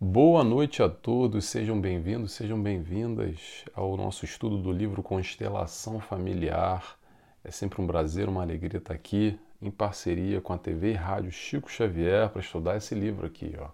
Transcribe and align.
Boa 0.00 0.44
noite 0.44 0.80
a 0.80 0.88
todos, 0.88 1.46
sejam 1.46 1.80
bem-vindos, 1.80 2.30
sejam 2.30 2.62
bem-vindas 2.62 3.64
ao 3.74 3.96
nosso 3.96 4.24
estudo 4.24 4.56
do 4.56 4.70
livro 4.70 5.02
Constelação 5.02 5.98
Familiar. 5.98 6.96
É 7.42 7.50
sempre 7.50 7.82
um 7.82 7.86
prazer, 7.88 8.28
uma 8.28 8.42
alegria 8.42 8.78
estar 8.78 8.94
aqui 8.94 9.36
em 9.60 9.72
parceria 9.72 10.40
com 10.40 10.52
a 10.52 10.56
TV 10.56 10.92
e 10.92 10.94
Rádio 10.94 11.32
Chico 11.32 11.68
Xavier 11.68 12.28
para 12.28 12.40
estudar 12.40 12.76
esse 12.76 12.94
livro 12.94 13.26
aqui, 13.26 13.56
ó. 13.58 13.70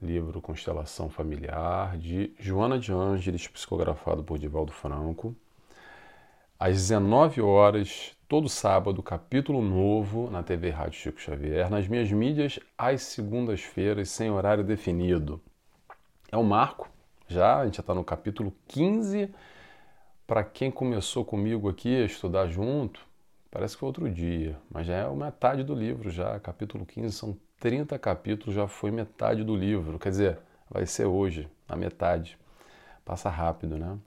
Livro 0.00 0.40
Constelação 0.40 1.10
Familiar 1.10 1.98
de 1.98 2.32
Joana 2.38 2.78
de 2.78 2.90
Ângeles, 2.90 3.46
psicografado 3.46 4.24
por 4.24 4.38
Divaldo 4.38 4.72
Franco. 4.72 5.36
Às 6.58 6.76
19 6.76 7.42
horas, 7.42 8.16
todo 8.30 8.48
sábado, 8.48 9.02
capítulo 9.02 9.60
novo 9.60 10.30
na 10.30 10.40
TV 10.40 10.70
Rádio 10.70 11.00
Chico 11.00 11.20
Xavier, 11.20 11.68
nas 11.68 11.88
minhas 11.88 12.12
mídias, 12.12 12.60
às 12.78 13.02
segundas-feiras, 13.02 14.08
sem 14.08 14.30
horário 14.30 14.62
definido. 14.62 15.42
É 16.30 16.36
o 16.36 16.44
marco, 16.44 16.88
já, 17.26 17.58
a 17.58 17.64
gente 17.64 17.78
já 17.78 17.80
está 17.80 17.92
no 17.92 18.04
capítulo 18.04 18.54
15. 18.68 19.34
Para 20.28 20.44
quem 20.44 20.70
começou 20.70 21.24
comigo 21.24 21.68
aqui 21.68 22.02
a 22.02 22.04
estudar 22.04 22.46
junto, 22.46 23.04
parece 23.50 23.74
que 23.74 23.80
foi 23.80 23.88
outro 23.88 24.08
dia, 24.08 24.56
mas 24.70 24.86
já 24.86 24.94
é 24.94 25.10
metade 25.10 25.64
do 25.64 25.74
livro, 25.74 26.08
já, 26.08 26.38
capítulo 26.38 26.86
15, 26.86 27.12
são 27.12 27.36
30 27.58 27.98
capítulos, 27.98 28.54
já 28.54 28.68
foi 28.68 28.92
metade 28.92 29.42
do 29.42 29.56
livro, 29.56 29.98
quer 29.98 30.10
dizer, 30.10 30.38
vai 30.70 30.86
ser 30.86 31.06
hoje, 31.06 31.48
a 31.68 31.74
metade. 31.74 32.38
Passa 33.04 33.28
rápido, 33.28 33.76
né? 33.76 33.98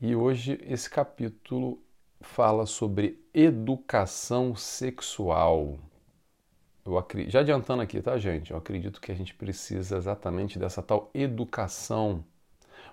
E 0.00 0.16
hoje 0.16 0.58
esse 0.66 0.88
capítulo 0.88 1.78
fala 2.22 2.66
sobre 2.66 3.20
educação 3.34 4.54
sexual. 4.54 5.78
Eu 6.84 7.04
já 7.28 7.40
adiantando 7.40 7.82
aqui, 7.82 8.00
tá, 8.00 8.18
gente? 8.18 8.50
Eu 8.50 8.56
acredito 8.56 9.00
que 9.00 9.12
a 9.12 9.14
gente 9.14 9.34
precisa 9.34 9.96
exatamente 9.96 10.58
dessa 10.58 10.82
tal 10.82 11.10
educação, 11.14 12.24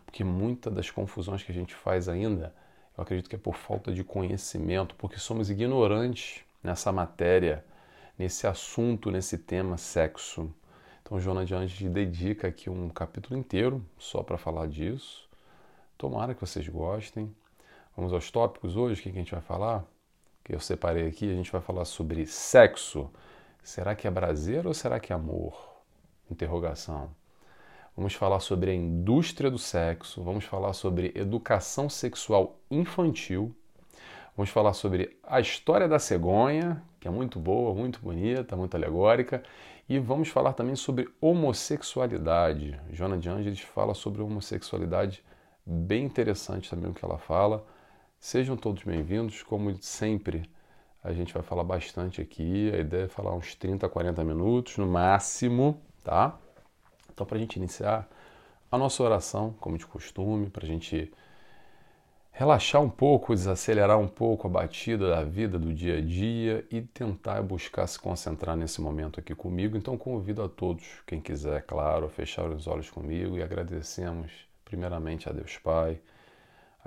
porque 0.06 0.23
muitas 0.23 0.73
das 0.73 0.92
confusões 0.92 1.42
que 1.44 1.52
a 1.52 1.56
gente 1.56 1.73
faz 1.73 2.08
ainda, 2.08 2.53
eu 2.98 3.02
acredito 3.02 3.30
que 3.30 3.36
é 3.36 3.40
por 3.40 3.56
falta 3.56 3.92
de 3.92 4.03
conhecimento, 4.03 4.95
porque 4.95 5.18
somos 5.18 5.50
ignorantes 5.50 6.44
nessa 6.64 6.92
matéria, 6.92 7.66
nesse 8.18 8.46
assunto, 8.46 9.09
nesse 9.09 9.38
tema 9.38 9.78
sexo. 9.78 10.53
Então, 11.02 11.20
Joana 11.20 11.46
de 11.46 11.56
Anjos 11.56 11.90
dedica 11.90 12.48
aqui 12.48 12.70
um 12.70 12.90
capítulo 12.90 13.40
inteiro 13.40 13.84
só 13.98 14.22
para 14.22 14.38
falar 14.38 14.68
disso. 14.68 15.28
Tomara 15.98 16.36
que 16.36 16.42
vocês 16.42 16.68
gostem. 16.68 17.34
Vamos 18.00 18.14
aos 18.14 18.31
tópicos 18.31 18.78
hoje, 18.78 19.02
o 19.02 19.03
que 19.03 19.09
a 19.09 19.11
gente 19.11 19.33
vai 19.33 19.42
falar? 19.42 19.83
Que 20.42 20.55
eu 20.55 20.59
separei 20.61 21.05
aqui, 21.05 21.30
a 21.30 21.36
gente 21.36 21.52
vai 21.52 21.59
falar 21.59 21.83
sobre 21.83 22.25
sexo. 22.25 23.11
Será 23.61 23.94
que 23.94 24.08
é 24.08 24.11
prazer 24.11 24.66
ou 24.66 24.73
será 24.73 25.02
que 25.02 25.11
é 25.11 25.16
amor? 25.17 25.81
Interrogação. 26.31 27.09
Vamos 27.97 28.14
falar 28.14 28.39
sobre 28.39 28.72
a 28.72 28.73
indústria 28.73 29.52
do 29.52 29.58
sexo, 29.58 30.23
vamos 30.23 30.45
falar 30.45 30.72
sobre 30.72 31.11
educação 31.14 31.89
sexual 31.89 32.56
infantil, 32.72 33.53
vamos 34.34 34.50
falar 34.50 34.72
sobre 34.72 35.19
a 35.22 35.41
história 35.41 35.86
da 35.86 36.00
cegonha, 36.00 36.81
que 37.02 37.08
é 37.09 37.11
muito 37.11 37.38
boa, 37.38 37.75
muito 37.75 38.00
bonita, 38.00 38.56
muito 38.56 38.75
alegórica, 38.75 39.44
e 39.89 40.00
vamos 40.00 40.30
falar 40.30 40.53
também 40.53 40.78
sobre 40.78 41.09
homossexualidade. 41.19 42.80
Joana 42.94 43.17
de 43.17 43.28
Angeles 43.28 43.59
fala 43.59 43.94
sobre 43.94 44.22
homossexualidade, 44.22 45.22
bem 45.66 46.06
interessante 46.06 46.69
também 46.69 46.89
o 46.89 46.94
que 46.94 47.03
ela 47.03 47.17
fala. 47.17 47.67
Sejam 48.22 48.58
todos 48.58 48.84
bem-vindos. 48.84 49.42
Como 49.44 49.81
sempre, 49.81 50.44
a 51.02 51.14
gente 51.14 51.34
vai 51.34 51.42
falar 51.42 51.64
bastante 51.64 52.22
aqui. 52.22 52.70
A 52.75 52.78
ideia 52.80 53.06
é 53.06 53.08
falar 53.08 53.34
uns 53.34 53.56
30, 53.56 53.88
40 53.88 54.23
minutos 54.25 54.78
no 54.78 54.86
máximo, 54.86 55.81
tá? 56.03 56.38
Então, 57.12 57.25
para 57.25 57.38
a 57.38 57.40
gente 57.40 57.56
iniciar 57.56 58.09
a 58.70 58.78
nossa 58.78 59.02
oração, 59.02 59.56
como 59.62 59.78
de 59.78 59.88
costume, 59.88 60.50
para 60.50 60.66
a 60.66 60.67
gente 60.67 61.09
relaxar 62.30 62.81
um 62.81 62.90
pouco, 62.90 63.34
desacelerar 63.34 63.97
um 63.97 64.07
pouco 64.07 64.47
a 64.47 64.50
batida 64.50 65.09
da 65.09 65.24
vida 65.24 65.57
do 65.57 65.74
dia 65.74 66.00
a 66.00 66.01
dia 66.01 66.68
e 66.69 66.81
tentar 66.81 67.41
buscar 67.41 67.88
se 67.88 67.97
concentrar 67.97 68.57
nesse 68.57 68.81
momento 68.81 69.22
aqui 69.22 69.34
comigo. 69.34 69.78
Então, 69.78 69.97
convido 69.97 70.44
a 70.44 70.50
todos, 70.50 70.86
quem 71.07 71.22
quiser, 71.22 71.62
claro, 71.62 72.07
a 72.07 72.09
fechar 72.09 72.50
os 72.50 72.68
olhos 72.68 72.90
comigo 72.90 73.38
e 73.38 73.41
agradecemos 73.41 74.46
primeiramente 74.66 75.30
a 75.30 75.31
Deus 75.31 75.57
Pai 75.57 76.01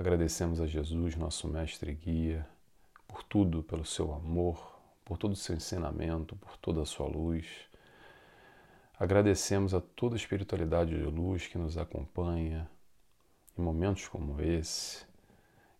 Agradecemos 0.02 0.60
a 0.60 0.66
Jesus, 0.66 1.14
nosso 1.14 1.46
mestre 1.46 1.92
e 1.92 1.94
guia, 1.94 2.44
por 3.06 3.22
tudo, 3.22 3.62
pelo 3.62 3.84
seu 3.84 4.12
amor, 4.12 4.76
por 5.04 5.16
todo 5.16 5.30
o 5.30 5.36
seu 5.36 5.54
ensinamento, 5.54 6.34
por 6.34 6.56
toda 6.56 6.82
a 6.82 6.84
sua 6.84 7.06
luz. 7.06 7.46
Agradecemos 8.98 9.72
a 9.72 9.80
toda 9.80 10.16
a 10.16 10.18
espiritualidade 10.18 10.90
de 10.90 11.04
luz 11.04 11.46
que 11.46 11.56
nos 11.56 11.78
acompanha 11.78 12.68
em 13.56 13.62
momentos 13.62 14.08
como 14.08 14.40
esse, 14.42 15.06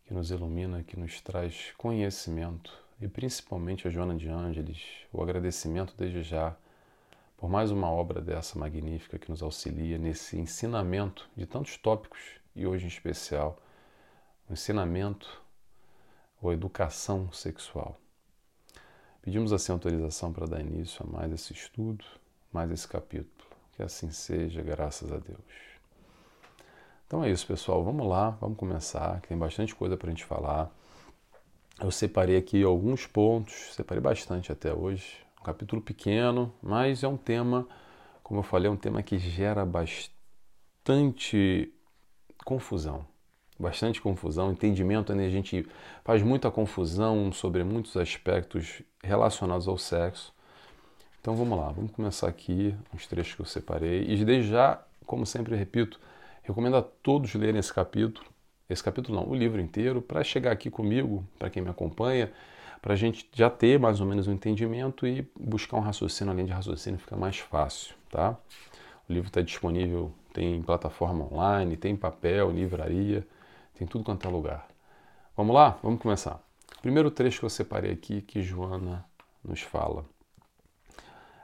que 0.07 0.15
nos 0.15 0.31
ilumina, 0.31 0.85
que 0.85 0.97
nos 0.97 1.21
traz 1.21 1.73
conhecimento 1.77 2.73
e 3.01 3.09
principalmente 3.09 3.89
a 3.89 3.91
Joana 3.91 4.15
de 4.15 4.29
Ângeles, 4.29 4.81
o 5.13 5.21
agradecimento 5.21 5.95
desde 5.99 6.23
já 6.23 6.55
por 7.37 7.51
mais 7.51 7.73
uma 7.73 7.91
obra 7.91 8.21
dessa 8.21 8.57
magnífica 8.57 9.19
que 9.19 9.29
nos 9.29 9.43
auxilia 9.43 9.99
nesse 9.99 10.39
ensinamento 10.39 11.29
de 11.37 11.45
tantos 11.45 11.77
tópicos 11.77 12.21
e 12.55 12.65
hoje 12.65 12.85
em 12.85 12.89
especial 12.89 13.59
ensinamento 14.53 15.43
ou 16.41 16.53
educação 16.53 17.33
sexual. 17.33 17.99
Pedimos 19.23 19.53
assim 19.53 19.71
autorização 19.71 20.33
para 20.33 20.47
dar 20.47 20.61
início 20.61 21.07
a 21.07 21.11
mais 21.11 21.33
esse 21.33 21.53
estudo, 21.53 22.05
mais 22.53 22.71
esse 22.71 22.89
capítulo. 22.89 23.49
Que 23.73 23.83
assim 23.83 24.11
seja, 24.11 24.61
graças 24.63 25.13
a 25.13 25.19
Deus. 25.19 25.39
Então 27.07 27.23
é 27.23 27.31
isso, 27.31 27.47
pessoal. 27.47 27.85
Vamos 27.85 28.07
lá, 28.07 28.31
vamos 28.31 28.59
começar, 28.59 29.21
que 29.21 29.29
tem 29.29 29.39
bastante 29.39 29.75
coisa 29.75 29.97
para 29.97 30.09
a 30.09 30.11
gente 30.11 30.25
falar. 30.25 30.71
Eu 31.81 31.91
separei 31.91 32.37
aqui 32.37 32.63
alguns 32.65 33.07
pontos, 33.07 33.75
separei 33.75 34.01
bastante 34.03 34.51
até 34.51 34.75
hoje. 34.75 35.25
Um 35.41 35.45
capítulo 35.45 35.81
pequeno, 35.81 36.53
mas 36.61 37.03
é 37.03 37.09
um 37.09 37.17
tema, 37.17 37.67
como 38.23 38.41
eu 38.41 38.45
falei, 38.45 38.69
é 38.69 38.71
um 38.71 38.77
tema 38.77 39.03
que 39.03 39.19
gera 39.19 39.65
bastante 39.65 40.13
confusão 42.45 43.12
bastante 43.59 44.01
confusão, 44.01 44.51
entendimento, 44.51 45.15
né? 45.15 45.27
a 45.27 45.31
gente 45.31 45.67
faz 46.05 46.23
muita 46.23 46.51
confusão 46.51 47.33
sobre 47.33 47.63
muitos 47.65 47.97
aspectos 47.97 48.83
relacionados 49.03 49.69
ao 49.69 49.79
sexo. 49.79 50.33
Então 51.21 51.37
vamos 51.37 51.57
lá, 51.57 51.71
vamos 51.71 51.93
começar 51.93 52.29
aqui 52.29 52.75
os 52.93 53.07
trechos 53.07 53.35
que 53.35 53.43
eu 53.43 53.47
separei. 53.47 54.05
E 54.09 54.25
desde 54.25 54.51
já, 54.51 54.83
como 55.07 55.25
sempre 55.25 55.55
repito, 55.55 56.01
recomendo 56.43 56.77
a 56.77 56.83
todos 56.83 57.35
lerem 57.35 57.61
esse 57.61 57.73
capítulo, 57.73 58.27
esse 58.69 58.83
capítulo 58.83 59.21
não, 59.21 59.29
o 59.29 59.35
livro 59.35 59.61
inteiro, 59.61 60.03
para 60.03 60.25
chegar 60.25 60.51
aqui 60.51 60.71
comigo, 60.71 61.25
para 61.39 61.49
quem 61.49 61.63
me 61.63 61.69
acompanha, 61.69 62.33
para 62.81 62.95
a 62.95 62.97
gente 62.97 63.29
já 63.33 63.49
ter 63.49 63.79
mais 63.79 64.01
ou 64.01 64.07
menos 64.07 64.27
um 64.27 64.33
entendimento 64.33 65.07
e 65.07 65.25
buscar 65.39 65.77
um 65.77 65.81
raciocínio, 65.81 66.33
além 66.33 66.45
de 66.45 66.53
raciocínio, 66.53 66.99
fica 66.99 67.17
mais 67.17 67.39
fácil, 67.39 67.95
tá? 68.11 68.37
O 69.09 69.13
livro 69.13 69.29
está 69.29 69.41
disponível, 69.41 70.13
tem 70.33 70.61
plataforma 70.63 71.33
online, 71.33 71.77
tem 71.77 71.95
papel, 71.95 72.51
livraria, 72.51 73.25
tem 73.83 73.87
tudo 73.87 74.05
quanto 74.05 74.27
é 74.29 74.31
lugar. 74.31 74.69
Vamos 75.37 75.55
lá? 75.55 75.77
Vamos 75.83 76.01
começar. 76.01 76.41
Primeiro 76.81 77.11
trecho 77.11 77.41
que 77.41 77.45
eu 77.47 77.51
separei 77.51 77.91
aqui 77.91 78.23
que 78.23 78.41
Joana 78.41 79.05
nos 79.43 79.61
fala. 79.61 80.05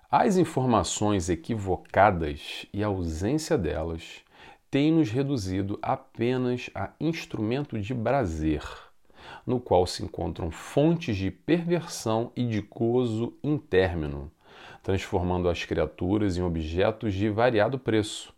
As 0.09 0.37
informações 0.37 1.28
equivocadas 1.28 2.65
e 2.72 2.84
a 2.84 2.87
ausência 2.87 3.59
delas 3.59 4.22
têm 4.71 4.93
nos 4.93 5.10
reduzido 5.10 5.81
apenas 5.82 6.71
a 6.76 6.91
instrumento 7.00 7.76
de 7.81 7.93
prazer, 7.93 8.62
no 9.44 9.59
qual 9.59 9.84
se 9.84 10.05
encontram 10.05 10.49
fontes 10.49 11.16
de 11.16 11.32
perversão 11.32 12.31
e 12.37 12.47
de 12.47 12.60
gozo 12.60 13.37
intérmino, 13.43 14.31
transformando 14.81 15.49
as 15.49 15.65
criaturas 15.65 16.37
em 16.37 16.43
objetos 16.43 17.15
de 17.15 17.28
variado 17.28 17.81
preço, 17.81 18.32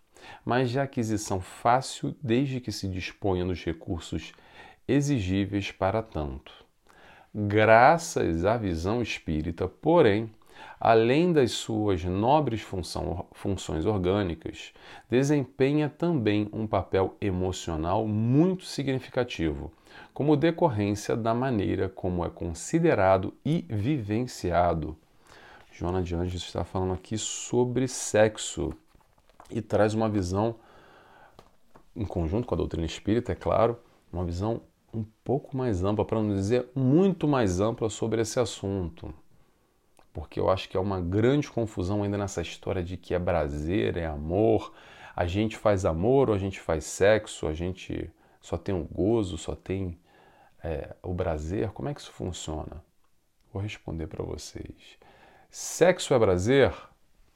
mas 0.44 0.70
de 0.70 0.80
aquisição 0.80 1.40
fácil 1.40 2.14
desde 2.22 2.60
que 2.60 2.72
se 2.72 2.88
disponha 2.88 3.44
dos 3.44 3.64
recursos 3.64 4.32
exigíveis 4.86 5.70
para 5.70 6.02
tanto. 6.02 6.52
Graças 7.32 8.44
à 8.44 8.56
visão 8.56 9.00
espírita, 9.00 9.68
porém, 9.68 10.30
além 10.80 11.32
das 11.32 11.52
suas 11.52 12.04
nobres 12.04 12.60
função, 12.60 13.26
funções 13.32 13.86
orgânicas, 13.86 14.72
desempenha 15.08 15.88
também 15.88 16.48
um 16.52 16.66
papel 16.66 17.16
emocional 17.20 18.06
muito 18.06 18.64
significativo, 18.64 19.70
como 20.12 20.36
decorrência 20.36 21.16
da 21.16 21.32
maneira 21.32 21.88
como 21.88 22.24
é 22.24 22.30
considerado 22.30 23.32
e 23.44 23.64
vivenciado. 23.68 24.96
Joana 25.72 26.02
de 26.02 26.14
Anjos 26.14 26.42
está 26.42 26.64
falando 26.64 26.94
aqui 26.94 27.16
sobre 27.16 27.86
sexo 27.86 28.74
e 29.50 29.60
traz 29.62 29.94
uma 29.94 30.08
visão, 30.08 30.56
em 31.94 32.04
conjunto 32.04 32.46
com 32.46 32.54
a 32.54 32.58
doutrina 32.58 32.86
espírita, 32.86 33.32
é 33.32 33.34
claro, 33.34 33.78
uma 34.12 34.24
visão 34.24 34.62
um 34.92 35.04
pouco 35.24 35.56
mais 35.56 35.84
ampla, 35.84 36.04
para 36.04 36.20
não 36.20 36.34
dizer 36.34 36.68
muito 36.74 37.28
mais 37.28 37.60
ampla 37.60 37.88
sobre 37.88 38.20
esse 38.22 38.40
assunto. 38.40 39.14
porque 40.12 40.40
eu 40.40 40.50
acho 40.50 40.68
que 40.68 40.76
é 40.76 40.80
uma 40.80 41.00
grande 41.00 41.48
confusão 41.50 42.02
ainda 42.02 42.18
nessa 42.18 42.42
história 42.42 42.82
de 42.82 42.96
que 42.96 43.14
é 43.14 43.18
prazer, 43.18 43.96
é 43.96 44.06
amor, 44.06 44.72
a 45.14 45.26
gente 45.26 45.56
faz 45.56 45.84
amor 45.84 46.28
ou 46.28 46.34
a 46.34 46.38
gente 46.38 46.60
faz 46.60 46.84
sexo, 46.84 47.46
a 47.46 47.52
gente 47.52 48.10
só 48.40 48.56
tem 48.56 48.74
o 48.74 48.84
gozo, 48.84 49.38
só 49.38 49.54
tem 49.54 49.98
é, 50.62 50.94
o 51.02 51.14
prazer. 51.14 51.70
Como 51.72 51.88
é 51.88 51.94
que 51.94 52.00
isso 52.00 52.12
funciona? 52.12 52.82
Vou 53.52 53.62
responder 53.62 54.06
para 54.06 54.24
vocês. 54.24 54.98
Sexo 55.50 56.14
é 56.14 56.18
prazer? 56.18 56.72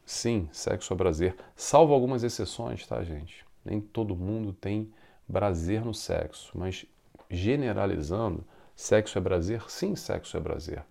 Sim, 0.05 0.49
sexo 0.53 0.93
é 0.93 0.97
prazer. 0.97 1.37
Salvo 1.57 1.95
algumas 1.95 2.23
exceções, 2.23 2.87
tá, 2.87 3.03
gente? 3.03 3.45
Nem 3.65 3.81
todo 3.81 4.15
mundo 4.15 4.53
tem 4.53 4.93
prazer 5.31 5.85
no 5.85 5.95
sexo, 5.95 6.53
mas 6.55 6.85
generalizando, 7.31 8.45
sexo 8.77 9.19
é 9.19 9.21
prazer? 9.21 9.63
Sim, 9.71 9.97
sexo 9.97 10.37
é 10.37 10.41
prazer. 10.41 10.85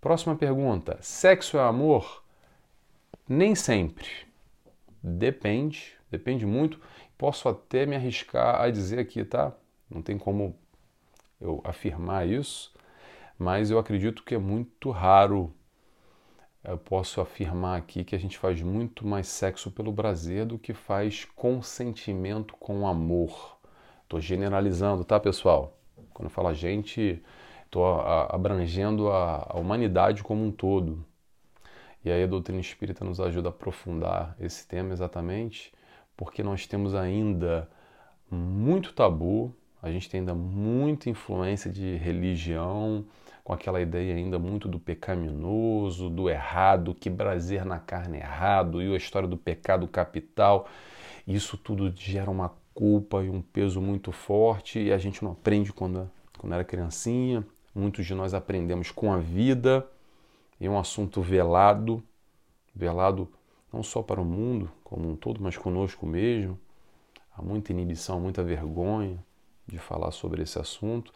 Próxima 0.00 0.34
pergunta: 0.34 0.98
sexo 1.02 1.58
é 1.58 1.60
amor? 1.60 2.24
Nem 3.28 3.54
sempre. 3.54 4.08
Depende, 5.02 5.94
depende 6.10 6.46
muito. 6.46 6.80
Posso 7.18 7.48
até 7.48 7.84
me 7.84 7.96
arriscar 7.96 8.60
a 8.60 8.70
dizer 8.70 8.98
aqui, 8.98 9.24
tá? 9.24 9.52
Não 9.90 10.00
tem 10.00 10.16
como 10.16 10.56
eu 11.40 11.60
afirmar 11.64 12.26
isso, 12.26 12.72
mas 13.38 13.70
eu 13.70 13.78
acredito 13.78 14.22
que 14.22 14.34
é 14.34 14.38
muito 14.38 14.90
raro. 14.90 15.52
Eu 16.62 16.76
posso 16.76 17.20
afirmar 17.20 17.78
aqui 17.78 18.04
que 18.04 18.14
a 18.14 18.18
gente 18.18 18.38
faz 18.38 18.60
muito 18.60 19.06
mais 19.06 19.26
sexo 19.28 19.70
pelo 19.70 19.92
prazer 19.92 20.44
do 20.44 20.58
que 20.58 20.74
faz 20.74 21.24
consentimento 21.24 22.54
com 22.56 22.86
amor. 22.86 23.58
Estou 24.02 24.20
generalizando, 24.20 25.04
tá, 25.04 25.18
pessoal? 25.18 25.78
Quando 26.12 26.26
eu 26.26 26.30
falo 26.30 26.48
a 26.48 26.54
gente, 26.54 27.22
estou 27.64 27.84
abrangendo 28.28 29.10
a, 29.10 29.46
a 29.48 29.58
humanidade 29.58 30.22
como 30.22 30.44
um 30.44 30.50
todo. 30.50 31.04
E 32.04 32.10
aí 32.10 32.22
a 32.22 32.26
doutrina 32.26 32.60
espírita 32.60 33.04
nos 33.04 33.20
ajuda 33.20 33.48
a 33.48 33.50
aprofundar 33.50 34.36
esse 34.38 34.66
tema 34.66 34.92
exatamente 34.92 35.72
porque 36.20 36.42
nós 36.42 36.66
temos 36.66 36.94
ainda 36.94 37.66
muito 38.30 38.92
tabu, 38.92 39.56
a 39.80 39.90
gente 39.90 40.10
tem 40.10 40.20
ainda 40.20 40.34
muita 40.34 41.08
influência 41.08 41.72
de 41.72 41.96
religião, 41.96 43.06
com 43.44 43.52
aquela 43.52 43.80
ideia 43.80 44.14
ainda 44.14 44.38
muito 44.38 44.68
do 44.68 44.78
pecaminoso, 44.78 46.10
do 46.10 46.28
errado, 46.28 46.94
que 46.94 47.10
prazer 47.10 47.64
na 47.64 47.78
carne 47.78 48.18
é 48.18 48.20
errado, 48.20 48.82
e 48.82 48.92
a 48.92 48.96
história 48.96 49.28
do 49.28 49.36
pecado 49.36 49.86
capital. 49.88 50.68
Isso 51.26 51.56
tudo 51.56 51.92
gera 51.94 52.30
uma 52.30 52.52
culpa 52.74 53.22
e 53.22 53.30
um 53.30 53.42
peso 53.42 53.80
muito 53.80 54.12
forte, 54.12 54.78
e 54.78 54.92
a 54.92 54.98
gente 54.98 55.22
não 55.24 55.32
aprende 55.32 55.72
quando, 55.72 56.10
quando 56.38 56.52
era 56.52 56.64
criancinha. 56.64 57.46
Muitos 57.74 58.04
de 58.06 58.14
nós 58.14 58.34
aprendemos 58.34 58.90
com 58.90 59.12
a 59.12 59.18
vida, 59.18 59.86
e 60.60 60.66
é 60.66 60.70
um 60.70 60.78
assunto 60.78 61.22
velado, 61.22 62.02
velado 62.74 63.28
não 63.72 63.82
só 63.82 64.02
para 64.02 64.20
o 64.20 64.24
mundo 64.24 64.70
como 64.82 65.08
um 65.08 65.16
todo, 65.16 65.40
mas 65.40 65.56
conosco 65.56 66.04
mesmo. 66.04 66.58
Há 67.32 67.40
muita 67.40 67.72
inibição, 67.72 68.20
muita 68.20 68.42
vergonha 68.42 69.24
de 69.70 69.78
falar 69.78 70.10
sobre 70.10 70.42
esse 70.42 70.58
assunto 70.58 71.12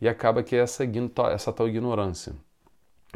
e 0.00 0.08
acaba 0.08 0.42
que 0.42 0.56
é 0.56 0.60
essa, 0.60 0.84
essa 1.32 1.52
tal 1.52 1.68
ignorância. 1.68 2.34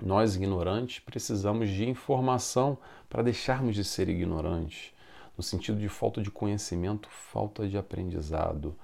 Nós, 0.03 0.35
ignorantes, 0.35 0.99
precisamos 0.99 1.71
de 1.71 1.89
informação 1.89 2.77
para 3.09 3.23
deixarmos 3.23 3.75
de 3.75 3.85
ser 3.85 4.09
ignorantes, 4.09 4.93
no 5.37 5.43
sentido 5.43 5.79
de 5.79 5.89
falta 5.89 6.21
de 6.21 6.31
conhecimento, 6.31 7.09
falta 7.09 7.67
de 7.69 7.79
aprendizado. 7.79 8.77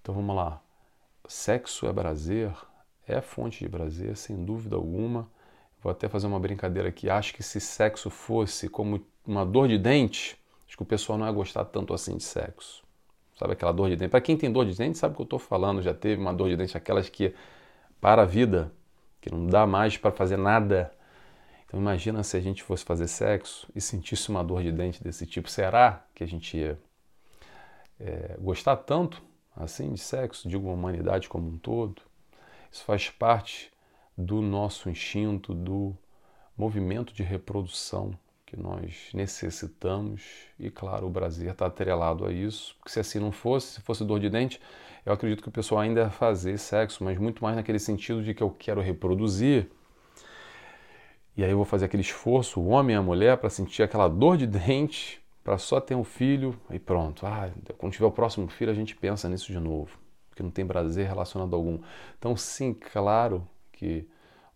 Então 0.00 0.14
vamos 0.14 0.34
lá. 0.34 0.60
Sexo 1.26 1.86
é 1.86 1.92
prazer, 1.92 2.50
é 3.06 3.20
fonte 3.20 3.62
de 3.62 3.68
prazer, 3.68 4.16
sem 4.16 4.42
dúvida 4.44 4.76
alguma. 4.76 5.28
Vou 5.82 5.92
até 5.92 6.08
fazer 6.08 6.26
uma 6.26 6.40
brincadeira 6.40 6.88
aqui. 6.88 7.10
Acho 7.10 7.34
que 7.34 7.42
se 7.42 7.60
sexo 7.60 8.08
fosse 8.08 8.68
como 8.68 9.04
uma 9.26 9.44
dor 9.44 9.68
de 9.68 9.78
dente, 9.78 10.38
acho 10.66 10.76
que 10.76 10.82
o 10.82 10.86
pessoal 10.86 11.18
não 11.18 11.26
ia 11.26 11.32
gostar 11.32 11.66
tanto 11.66 11.92
assim 11.92 12.16
de 12.16 12.24
sexo. 12.24 12.82
Sabe 13.38 13.52
aquela 13.52 13.72
dor 13.72 13.88
de 13.88 13.94
dente? 13.94 14.10
Para 14.10 14.20
quem 14.20 14.36
tem 14.36 14.50
dor 14.50 14.66
de 14.66 14.76
dente, 14.76 14.98
sabe 14.98 15.12
o 15.12 15.16
que 15.16 15.22
eu 15.22 15.24
estou 15.24 15.38
falando. 15.38 15.80
Já 15.80 15.94
teve 15.94 16.20
uma 16.20 16.34
dor 16.34 16.48
de 16.48 16.56
dente, 16.56 16.76
aquelas 16.76 17.08
que 17.08 17.32
para 18.00 18.22
a 18.22 18.24
vida, 18.24 18.72
que 19.20 19.30
não 19.30 19.46
dá 19.46 19.64
mais 19.64 19.96
para 19.96 20.10
fazer 20.10 20.36
nada. 20.36 20.92
Então 21.64 21.78
imagina 21.78 22.22
se 22.24 22.36
a 22.36 22.40
gente 22.40 22.64
fosse 22.64 22.84
fazer 22.84 23.06
sexo 23.06 23.68
e 23.76 23.80
sentisse 23.80 24.28
uma 24.28 24.42
dor 24.42 24.62
de 24.62 24.72
dente 24.72 25.02
desse 25.04 25.24
tipo. 25.24 25.48
Será 25.48 26.04
que 26.14 26.24
a 26.24 26.26
gente 26.26 26.56
ia 26.56 26.76
é, 28.00 28.36
gostar 28.40 28.76
tanto 28.76 29.22
assim 29.54 29.92
de 29.92 30.00
sexo, 30.00 30.48
digo, 30.48 30.68
a 30.68 30.72
humanidade 30.72 31.28
como 31.28 31.48
um 31.48 31.58
todo? 31.58 32.02
Isso 32.72 32.82
faz 32.84 33.08
parte 33.08 33.70
do 34.16 34.42
nosso 34.42 34.90
instinto, 34.90 35.54
do 35.54 35.96
movimento 36.56 37.14
de 37.14 37.22
reprodução 37.22 38.18
que 38.48 38.56
nós 38.58 39.10
necessitamos, 39.12 40.22
e 40.58 40.70
claro, 40.70 41.06
o 41.06 41.10
Brasil 41.10 41.50
está 41.50 41.66
atrelado 41.66 42.24
a 42.24 42.32
isso, 42.32 42.74
porque 42.78 42.90
se 42.90 42.98
assim 42.98 43.18
não 43.18 43.30
fosse, 43.30 43.74
se 43.74 43.80
fosse 43.82 44.02
dor 44.04 44.18
de 44.18 44.30
dente, 44.30 44.58
eu 45.04 45.12
acredito 45.12 45.42
que 45.42 45.50
o 45.50 45.52
pessoal 45.52 45.82
ainda 45.82 46.00
ia 46.00 46.10
fazer 46.10 46.56
sexo, 46.58 47.04
mas 47.04 47.18
muito 47.18 47.44
mais 47.44 47.56
naquele 47.56 47.78
sentido 47.78 48.22
de 48.22 48.32
que 48.32 48.42
eu 48.42 48.50
quero 48.50 48.80
reproduzir, 48.80 49.70
e 51.36 51.44
aí 51.44 51.50
eu 51.50 51.58
vou 51.58 51.66
fazer 51.66 51.84
aquele 51.84 52.00
esforço, 52.00 52.58
o 52.58 52.68
homem 52.68 52.96
e 52.96 52.98
a 52.98 53.02
mulher, 53.02 53.36
para 53.36 53.50
sentir 53.50 53.82
aquela 53.82 54.08
dor 54.08 54.38
de 54.38 54.46
dente, 54.46 55.22
para 55.44 55.58
só 55.58 55.78
ter 55.78 55.94
um 55.94 56.02
filho, 56.02 56.58
e 56.70 56.78
pronto. 56.78 57.26
Ah, 57.26 57.50
quando 57.76 57.92
tiver 57.92 58.06
o 58.06 58.10
próximo 58.10 58.48
filho, 58.48 58.70
a 58.70 58.74
gente 58.74 58.96
pensa 58.96 59.28
nisso 59.28 59.52
de 59.52 59.60
novo, 59.60 59.90
porque 60.30 60.42
não 60.42 60.50
tem 60.50 60.66
prazer 60.66 61.06
relacionado 61.06 61.54
algum. 61.54 61.78
Então, 62.18 62.34
sim, 62.34 62.72
claro 62.72 63.46
que 63.72 64.08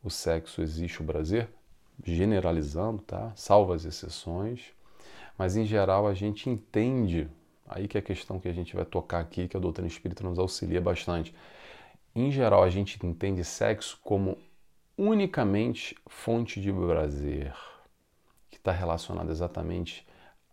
o 0.03 0.09
sexo 0.09 0.62
existe 0.62 1.03
o 1.03 1.05
prazer, 1.05 1.50
generalizando, 2.05 3.03
tá? 3.03 3.33
Salvo 3.37 3.73
as 3.73 3.85
exceções, 3.85 4.73
mas 5.37 5.56
em 5.56 5.65
geral 5.65 6.06
a 6.06 6.15
gente 6.15 6.49
entende, 6.49 7.29
aí 7.69 7.89
que 7.89 7.97
é 7.97 8.00
a 8.00 8.03
questão 8.03 8.39
que 8.39 8.49
a 8.49 8.53
gente 8.53 8.75
vai 8.75 8.85
tocar 8.85 9.21
aqui, 9.21 9.49
que 9.49 9.56
a 9.56 9.61
doutrina 9.61 9.89
espírita 9.89 10.25
nos 10.25 10.39
auxilia 10.39 10.81
bastante. 10.81 11.35
Em 12.15 12.31
geral 12.31 12.62
a 12.62 12.71
gente 12.71 13.05
entende 13.05 13.44
sexo 13.44 13.99
como 14.03 14.37
unicamente 14.97 15.97
fonte 16.06 16.61
de 16.61 16.73
prazer, 16.73 17.55
que 18.50 18.56
está 18.56 18.73
relacionado 18.73 19.31
exatamente 19.31 20.06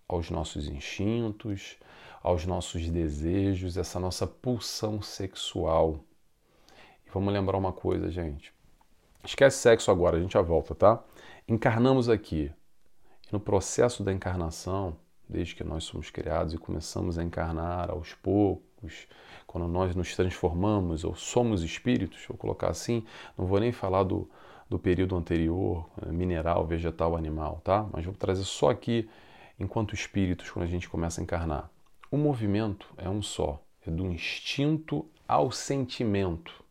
aos 0.08 0.30
nossos 0.30 0.68
instintos, 0.68 1.78
aos 2.24 2.46
nossos 2.46 2.90
desejos, 2.90 3.78
essa 3.78 4.00
nossa 4.00 4.26
pulsão 4.26 5.02
sexual. 5.02 6.00
E 7.06 7.10
vamos 7.12 7.34
lembrar 7.34 7.58
uma 7.58 7.72
coisa, 7.72 8.10
gente. 8.10 8.54
Esquece 9.24 9.58
sexo 9.58 9.92
agora, 9.92 10.18
a 10.18 10.20
gente 10.20 10.34
já 10.34 10.42
volta, 10.42 10.74
tá? 10.74 11.04
Encarnamos 11.50 12.10
aqui. 12.10 12.52
No 13.32 13.40
processo 13.40 14.04
da 14.04 14.14
encarnação, 14.14 14.96
desde 15.28 15.56
que 15.56 15.64
nós 15.64 15.84
somos 15.84 16.12
criados 16.12 16.54
e 16.54 16.60
começamos 16.60 17.18
a 17.18 17.24
encarnar 17.24 17.90
aos 17.90 18.14
poucos, 18.14 19.08
quando 19.48 19.68
nós 19.68 19.96
nos 19.96 20.16
transformamos 20.16 21.04
ou 21.04 21.16
somos 21.16 21.64
espíritos, 21.64 22.24
vou 22.28 22.38
colocar 22.38 22.70
assim, 22.70 23.04
não 23.36 23.48
vou 23.48 23.60
nem 23.60 23.72
falar 23.72 24.04
do, 24.04 24.30
do 24.70 24.78
período 24.78 25.16
anterior, 25.16 25.90
eh, 26.04 26.12
mineral, 26.12 26.68
vegetal, 26.68 27.18
animal, 27.18 27.60
tá? 27.64 27.90
Mas 27.92 28.06
vou 28.06 28.14
trazer 28.14 28.44
só 28.44 28.70
aqui, 28.70 29.10
enquanto 29.60 29.96
espíritos, 29.96 30.52
quando 30.52 30.66
a 30.66 30.70
gente 30.70 30.88
começa 30.88 31.20
a 31.20 31.24
encarnar. 31.24 31.68
O 32.12 32.18
movimento 32.18 32.94
é 32.96 33.10
um 33.10 33.24
só, 33.24 33.60
é 33.84 33.90
do 33.90 34.06
instinto 34.06 35.04
ao 35.28 35.52
sentimento, 35.52 36.64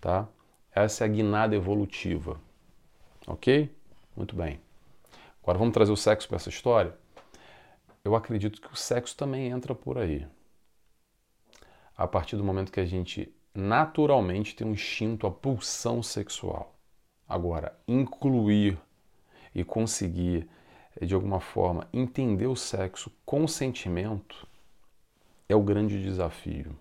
tá? 0.00 0.26
Essa 0.74 1.04
é 1.04 1.08
a 1.08 1.10
guinada 1.10 1.54
evolutiva. 1.54 2.40
Ok? 3.26 3.70
Muito 4.16 4.36
bem. 4.36 4.60
Agora 5.42 5.58
vamos 5.58 5.74
trazer 5.74 5.92
o 5.92 5.96
sexo 5.96 6.28
para 6.28 6.36
essa 6.36 6.48
história? 6.48 6.94
Eu 8.04 8.14
acredito 8.14 8.60
que 8.60 8.72
o 8.72 8.76
sexo 8.76 9.16
também 9.16 9.48
entra 9.48 9.74
por 9.74 9.98
aí. 9.98 10.26
A 11.96 12.06
partir 12.06 12.36
do 12.36 12.44
momento 12.44 12.70
que 12.70 12.80
a 12.80 12.86
gente 12.86 13.34
naturalmente 13.54 14.54
tem 14.54 14.66
um 14.66 14.72
instinto, 14.72 15.26
a 15.26 15.30
pulsão 15.30 16.02
sexual. 16.02 16.74
Agora, 17.28 17.76
incluir 17.88 18.78
e 19.54 19.64
conseguir, 19.64 20.48
eh, 21.00 21.06
de 21.06 21.14
alguma 21.14 21.40
forma, 21.40 21.88
entender 21.92 22.46
o 22.46 22.56
sexo 22.56 23.10
com 23.24 23.46
sentimento 23.46 24.46
é 25.48 25.56
o 25.56 25.62
grande 25.62 26.02
desafio. 26.02 26.76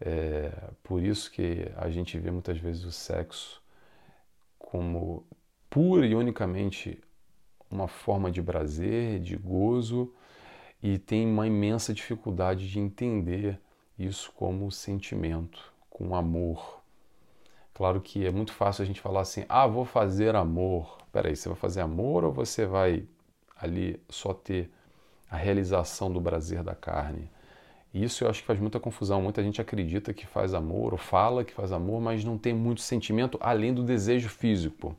É 0.00 0.70
por 0.82 1.02
isso 1.02 1.30
que 1.30 1.70
a 1.76 1.90
gente 1.90 2.18
vê 2.18 2.30
muitas 2.30 2.58
vezes 2.58 2.84
o 2.84 2.92
sexo 2.92 3.62
como 4.58 5.26
pura 5.70 6.04
e 6.04 6.14
unicamente 6.14 7.00
uma 7.70 7.86
forma 7.86 8.30
de 8.30 8.42
prazer, 8.42 9.20
de 9.20 9.36
gozo, 9.36 10.12
e 10.82 10.98
tem 10.98 11.26
uma 11.26 11.46
imensa 11.46 11.94
dificuldade 11.94 12.68
de 12.68 12.80
entender 12.80 13.58
isso 13.98 14.32
como 14.32 14.70
sentimento, 14.72 15.72
com 15.88 16.14
amor. 16.16 16.80
Claro 17.72 18.00
que 18.00 18.26
é 18.26 18.30
muito 18.30 18.52
fácil 18.52 18.82
a 18.82 18.86
gente 18.86 19.00
falar 19.00 19.20
assim: 19.20 19.44
ah, 19.48 19.66
vou 19.66 19.84
fazer 19.84 20.34
amor. 20.34 20.98
Peraí, 21.12 21.36
você 21.36 21.48
vai 21.48 21.56
fazer 21.56 21.80
amor 21.80 22.24
ou 22.24 22.32
você 22.32 22.66
vai 22.66 23.06
ali 23.56 24.02
só 24.08 24.34
ter 24.34 24.70
a 25.30 25.36
realização 25.36 26.12
do 26.12 26.20
prazer 26.20 26.62
da 26.62 26.74
carne? 26.74 27.30
Isso 27.92 28.24
eu 28.24 28.30
acho 28.30 28.40
que 28.40 28.46
faz 28.46 28.60
muita 28.60 28.78
confusão. 28.78 29.22
Muita 29.22 29.42
gente 29.42 29.60
acredita 29.60 30.12
que 30.12 30.26
faz 30.26 30.54
amor 30.54 30.92
ou 30.92 30.98
fala 30.98 31.44
que 31.44 31.52
faz 31.52 31.72
amor, 31.72 32.00
mas 32.00 32.24
não 32.24 32.38
tem 32.38 32.54
muito 32.54 32.80
sentimento 32.80 33.38
além 33.40 33.74
do 33.74 33.82
desejo 33.82 34.28
físico, 34.28 34.96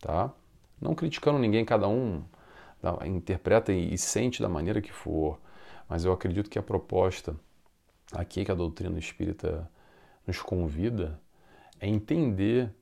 tá? 0.00 0.32
Não 0.80 0.94
criticando 0.94 1.38
ninguém, 1.38 1.64
cada 1.64 1.86
um 1.88 2.24
interpreta 3.06 3.72
e 3.72 3.96
sente 3.98 4.40
da 4.40 4.48
maneira 4.48 4.80
que 4.80 4.92
for, 4.92 5.38
mas 5.88 6.04
eu 6.04 6.12
acredito 6.12 6.48
que 6.48 6.58
a 6.58 6.62
proposta 6.62 7.36
aqui 8.12 8.44
que 8.44 8.50
a 8.50 8.54
doutrina 8.54 8.98
espírita 8.98 9.70
nos 10.26 10.40
convida 10.40 11.20
é 11.78 11.86
entender 11.86 12.74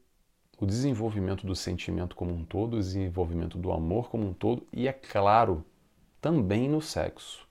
o 0.61 0.67
desenvolvimento 0.67 1.47
do 1.47 1.55
sentimento 1.55 2.17
como 2.17 2.33
um 2.33 2.45
todo, 2.45 2.75
o 2.75 2.81
desenvolvimento 2.81 3.59
do 3.59 3.73
amor 3.73 4.11
como 4.11 4.27
um 4.27 4.33
todo 4.33 4.67
e, 4.73 4.89
é 4.89 4.93
claro, 4.93 5.65
também 6.21 6.69
no 6.69 6.81
sexo. 6.81 7.47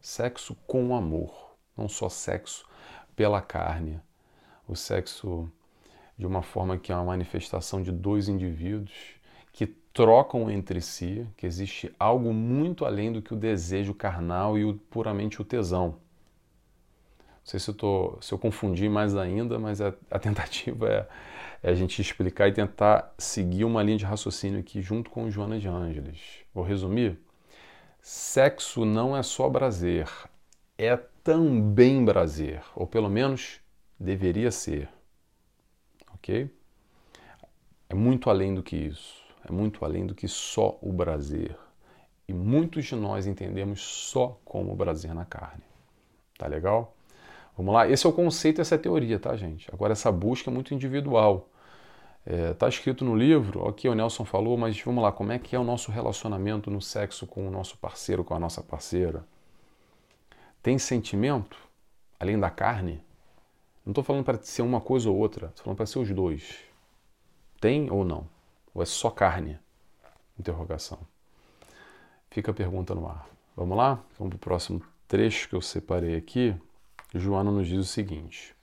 Sexo 0.00 0.54
com 0.66 0.94
amor, 0.94 1.54
não 1.76 1.88
só 1.88 2.08
sexo 2.08 2.66
pela 3.14 3.42
carne. 3.42 4.00
O 4.66 4.74
sexo 4.74 5.50
de 6.20 6.26
uma 6.26 6.42
forma 6.42 6.76
que 6.76 6.92
é 6.92 6.94
uma 6.94 7.06
manifestação 7.06 7.82
de 7.82 7.90
dois 7.90 8.28
indivíduos 8.28 8.92
que 9.54 9.66
trocam 9.66 10.50
entre 10.50 10.78
si, 10.82 11.26
que 11.34 11.46
existe 11.46 11.90
algo 11.98 12.30
muito 12.34 12.84
além 12.84 13.10
do 13.10 13.22
que 13.22 13.32
o 13.32 13.36
desejo 13.36 13.94
carnal 13.94 14.58
e 14.58 14.64
o, 14.66 14.74
puramente 14.74 15.40
o 15.40 15.44
tesão. 15.44 15.96
Não 17.18 17.46
sei 17.46 17.58
se 17.58 17.70
eu, 17.70 17.74
tô, 17.74 18.18
se 18.20 18.32
eu 18.34 18.38
confundi 18.38 18.86
mais 18.86 19.16
ainda, 19.16 19.58
mas 19.58 19.80
a, 19.80 19.94
a 20.10 20.18
tentativa 20.20 20.86
é, 20.86 21.08
é, 21.62 21.70
a 21.70 21.74
gente 21.74 22.00
explicar 22.02 22.48
e 22.48 22.52
tentar 22.52 23.14
seguir 23.16 23.64
uma 23.64 23.82
linha 23.82 23.96
de 23.96 24.04
raciocínio 24.04 24.60
aqui 24.60 24.82
junto 24.82 25.08
com 25.08 25.30
Joana 25.30 25.58
de 25.58 25.68
Ângeles. 25.68 26.20
Vou 26.54 26.62
resumir? 26.62 27.18
Sexo 28.02 28.84
não 28.84 29.16
é 29.16 29.22
só 29.22 29.48
prazer, 29.48 30.06
é 30.76 30.98
também 31.24 32.04
prazer, 32.04 32.62
ou 32.76 32.86
pelo 32.86 33.08
menos 33.08 33.58
deveria 33.98 34.50
ser. 34.50 34.88
Ok? 36.20 36.50
É 37.88 37.94
muito 37.94 38.30
além 38.30 38.54
do 38.54 38.62
que 38.62 38.76
isso, 38.76 39.16
é 39.48 39.50
muito 39.50 39.84
além 39.84 40.06
do 40.06 40.14
que 40.14 40.28
só 40.28 40.78
o 40.80 40.92
prazer. 40.94 41.56
E 42.28 42.32
muitos 42.32 42.84
de 42.84 42.94
nós 42.94 43.26
entendemos 43.26 43.80
só 43.80 44.38
como 44.44 44.76
prazer 44.76 45.12
na 45.12 45.24
carne. 45.24 45.64
Tá 46.38 46.46
legal? 46.46 46.94
Vamos 47.56 47.74
lá? 47.74 47.88
Esse 47.88 48.06
é 48.06 48.08
o 48.08 48.12
conceito, 48.12 48.60
essa 48.60 48.76
é 48.76 48.78
a 48.78 48.80
teoria, 48.80 49.18
tá, 49.18 49.34
gente? 49.36 49.68
Agora, 49.72 49.92
essa 49.92 50.12
busca 50.12 50.50
é 50.50 50.54
muito 50.54 50.72
individual. 50.72 51.48
É, 52.24 52.52
tá 52.52 52.68
escrito 52.68 53.04
no 53.04 53.16
livro, 53.16 53.66
ok, 53.66 53.90
o 53.90 53.94
Nelson 53.94 54.24
falou, 54.24 54.56
mas 54.56 54.80
vamos 54.80 55.02
lá, 55.02 55.10
como 55.10 55.32
é 55.32 55.38
que 55.38 55.56
é 55.56 55.58
o 55.58 55.64
nosso 55.64 55.90
relacionamento 55.90 56.70
no 56.70 56.80
sexo 56.80 57.26
com 57.26 57.48
o 57.48 57.50
nosso 57.50 57.76
parceiro, 57.78 58.22
com 58.22 58.34
a 58.34 58.38
nossa 58.38 58.62
parceira? 58.62 59.24
Tem 60.62 60.78
sentimento, 60.78 61.56
além 62.18 62.38
da 62.38 62.50
carne? 62.50 63.02
Não 63.84 63.92
estou 63.92 64.04
falando 64.04 64.24
para 64.24 64.40
ser 64.42 64.62
uma 64.62 64.80
coisa 64.80 65.08
ou 65.10 65.16
outra, 65.16 65.46
estou 65.48 65.64
falando 65.64 65.76
para 65.76 65.86
ser 65.86 65.98
os 65.98 66.10
dois. 66.10 66.58
Tem 67.60 67.90
ou 67.90 68.04
não? 68.04 68.26
Ou 68.74 68.82
é 68.82 68.86
só 68.86 69.10
carne? 69.10 69.58
Interrogação. 70.38 70.98
Fica 72.30 72.50
a 72.50 72.54
pergunta 72.54 72.94
no 72.94 73.06
ar. 73.06 73.26
Vamos 73.56 73.76
lá? 73.76 74.02
Vamos 74.18 74.30
para 74.30 74.36
o 74.36 74.38
próximo 74.38 74.82
trecho 75.08 75.48
que 75.48 75.54
eu 75.54 75.60
separei 75.60 76.16
aqui. 76.16 76.54
Joana 77.14 77.50
nos 77.50 77.66
diz 77.66 77.78
o 77.78 77.84
seguinte. 77.84 78.54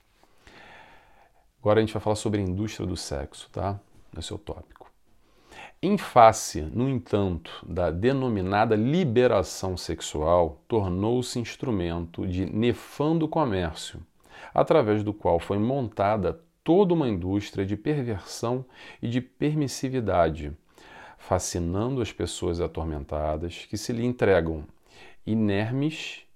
Agora 1.60 1.80
a 1.80 1.82
gente 1.82 1.92
vai 1.92 2.00
falar 2.00 2.16
sobre 2.16 2.40
a 2.40 2.44
indústria 2.44 2.86
do 2.86 2.96
sexo, 2.96 3.50
tá? 3.50 3.78
Esse 4.16 4.32
é 4.32 4.34
o 4.34 4.38
tópico. 4.38 4.90
Em 5.82 5.98
face, 5.98 6.62
no 6.62 6.88
entanto, 6.88 7.64
da 7.64 7.90
denominada 7.90 8.74
liberação 8.74 9.76
sexual, 9.76 10.60
tornou-se 10.66 11.38
instrumento 11.38 12.26
de 12.26 12.46
nefando 12.46 13.28
comércio, 13.28 14.00
através 14.52 15.02
do 15.02 15.12
qual 15.12 15.38
foi 15.38 15.58
montada 15.58 16.40
toda 16.64 16.94
uma 16.94 17.08
indústria 17.08 17.64
de 17.64 17.76
perversão 17.76 18.64
e 19.00 19.08
de 19.08 19.20
permissividade, 19.20 20.52
fascinando 21.16 22.02
as 22.02 22.12
pessoas 22.12 22.60
atormentadas 22.60 23.66
que 23.66 23.76
se 23.76 23.92
lhe 23.92 24.04
entregam 24.04 24.64
inermes 25.26 26.28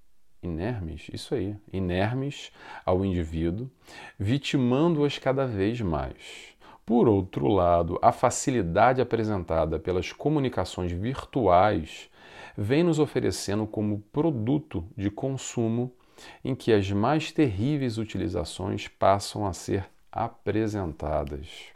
inermes, 0.43 1.09
isso 1.13 1.35
aí, 1.35 1.57
inermes 1.73 2.51
ao 2.85 3.05
indivíduo, 3.05 3.71
vitimando-as 4.19 5.17
cada 5.17 5.47
vez 5.47 5.81
mais. 5.81 6.53
Por 6.85 7.09
outro 7.09 7.47
lado, 7.47 7.99
a 8.03 8.11
facilidade 8.11 9.01
apresentada 9.01 9.79
pelas 9.79 10.11
comunicações 10.11 10.91
virtuais 10.91 12.11
vem 12.59 12.83
nos 12.83 12.99
oferecendo 12.99 13.67
como 13.67 14.01
produto 14.13 14.85
de 14.97 15.11
consumo 15.11 15.93
em 16.45 16.55
que 16.55 16.73
as 16.73 16.91
mais 16.91 17.33
terríveis 17.33 17.99
utilizações 17.99 18.89
passam 18.89 19.47
a 19.47 19.53
ser 19.53 19.89
apresentadas. 20.11 21.73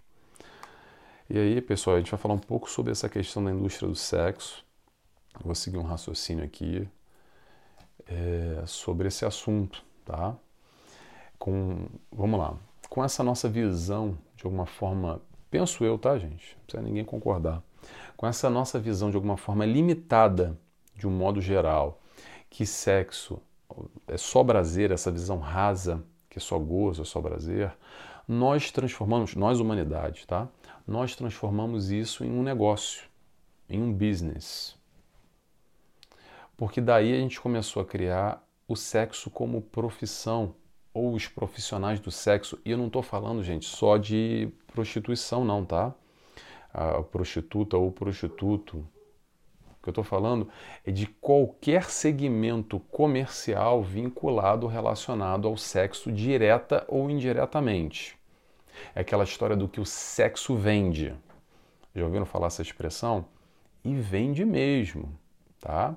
E 1.29 1.39
aí, 1.39 1.61
pessoal, 1.61 1.97
a 1.97 1.99
gente 1.99 2.11
vai 2.11 2.21
falar 2.21 2.35
um 2.35 2.39
pouco 2.39 2.71
sobre 2.71 2.93
essa 2.93 3.09
questão 3.09 3.43
da 3.43 3.51
indústria 3.51 3.89
do 3.89 3.97
sexo. 3.97 4.65
Vou 5.43 5.55
seguir 5.55 5.79
um 5.79 5.83
raciocínio 5.83 6.45
aqui 6.45 6.89
é, 8.07 8.63
sobre 8.67 9.09
esse 9.09 9.25
assunto, 9.25 9.83
tá? 10.05 10.37
Com, 11.39 11.89
vamos 12.13 12.39
lá, 12.39 12.57
com 12.89 13.05
essa 13.05 13.23
nossa 13.23 13.49
visão, 13.49 14.17
de 14.37 14.45
alguma 14.45 14.67
forma, 14.67 15.21
penso 15.51 15.85
eu, 15.85 15.99
tá, 15.99 16.17
gente? 16.19 16.57
Não 16.57 16.65
precisa 16.65 16.83
ninguém 16.83 17.05
concordar. 17.05 17.63
Com 18.17 18.27
essa 18.27 18.49
nossa 18.49 18.79
visão, 18.79 19.11
de 19.11 19.17
alguma 19.17 19.37
forma, 19.37 19.67
limitada, 19.67 20.59
de 20.95 21.07
um 21.07 21.11
modo 21.11 21.41
geral, 21.41 22.01
que 22.49 22.65
sexo 22.65 23.41
é 24.07 24.17
só 24.17 24.43
prazer, 24.45 24.91
essa 24.91 25.11
visão 25.11 25.39
rasa, 25.39 26.03
que 26.29 26.39
é 26.39 26.41
só 26.41 26.59
gozo, 26.59 27.03
é 27.03 27.05
só 27.05 27.21
prazer, 27.21 27.73
nós 28.27 28.71
transformamos, 28.71 29.35
nós 29.35 29.61
humanidade, 29.61 30.27
tá? 30.27 30.49
Nós 30.87 31.15
transformamos 31.15 31.91
isso 31.91 32.25
em 32.25 32.31
um 32.31 32.43
negócio, 32.43 33.05
em 33.69 33.83
um 33.83 33.93
business, 33.93 34.77
porque 36.57 36.81
daí 36.81 37.13
a 37.13 37.21
gente 37.21 37.41
começou 37.41 37.83
a 37.83 37.87
criar 37.87 38.43
o 38.67 38.75
sexo 38.75 39.31
como 39.31 39.61
profissão, 39.61 40.55
ou 40.97 41.13
os 41.13 41.29
profissionais 41.29 42.01
do 42.01 42.11
sexo. 42.11 42.59
E 42.65 42.71
eu 42.71 42.79
não 42.79 42.87
estou 42.87 43.03
falando, 43.03 43.43
gente, 43.43 43.67
só 43.67 43.99
de 43.99 44.49
prostituição, 44.73 45.45
não, 45.45 45.63
tá? 45.63 45.95
A 46.73 47.03
prostituta 47.03 47.77
ou 47.77 47.93
prostituto. 47.93 48.83
Que 49.87 49.91
eu 49.91 49.93
estou 49.93 50.03
falando 50.03 50.49
é 50.85 50.91
de 50.91 51.07
qualquer 51.07 51.85
segmento 51.85 52.81
comercial 52.91 53.85
vinculado, 53.85 54.67
relacionado 54.67 55.47
ao 55.47 55.57
sexo, 55.57 56.11
direta 56.11 56.85
ou 56.89 57.09
indiretamente. 57.09 58.19
É 58.97 59.03
aquela 59.03 59.23
história 59.23 59.55
do 59.55 59.69
que 59.69 59.81
o 59.81 59.87
sexo 59.87 60.57
vende. 60.57 61.15
Já 61.95 62.05
ouviram 62.05 62.27
falar 62.27 62.49
essa 62.49 62.63
expressão? 62.63 63.27
E 63.85 63.95
vende 63.95 64.45
mesmo, 64.45 65.17
tá? 65.61 65.95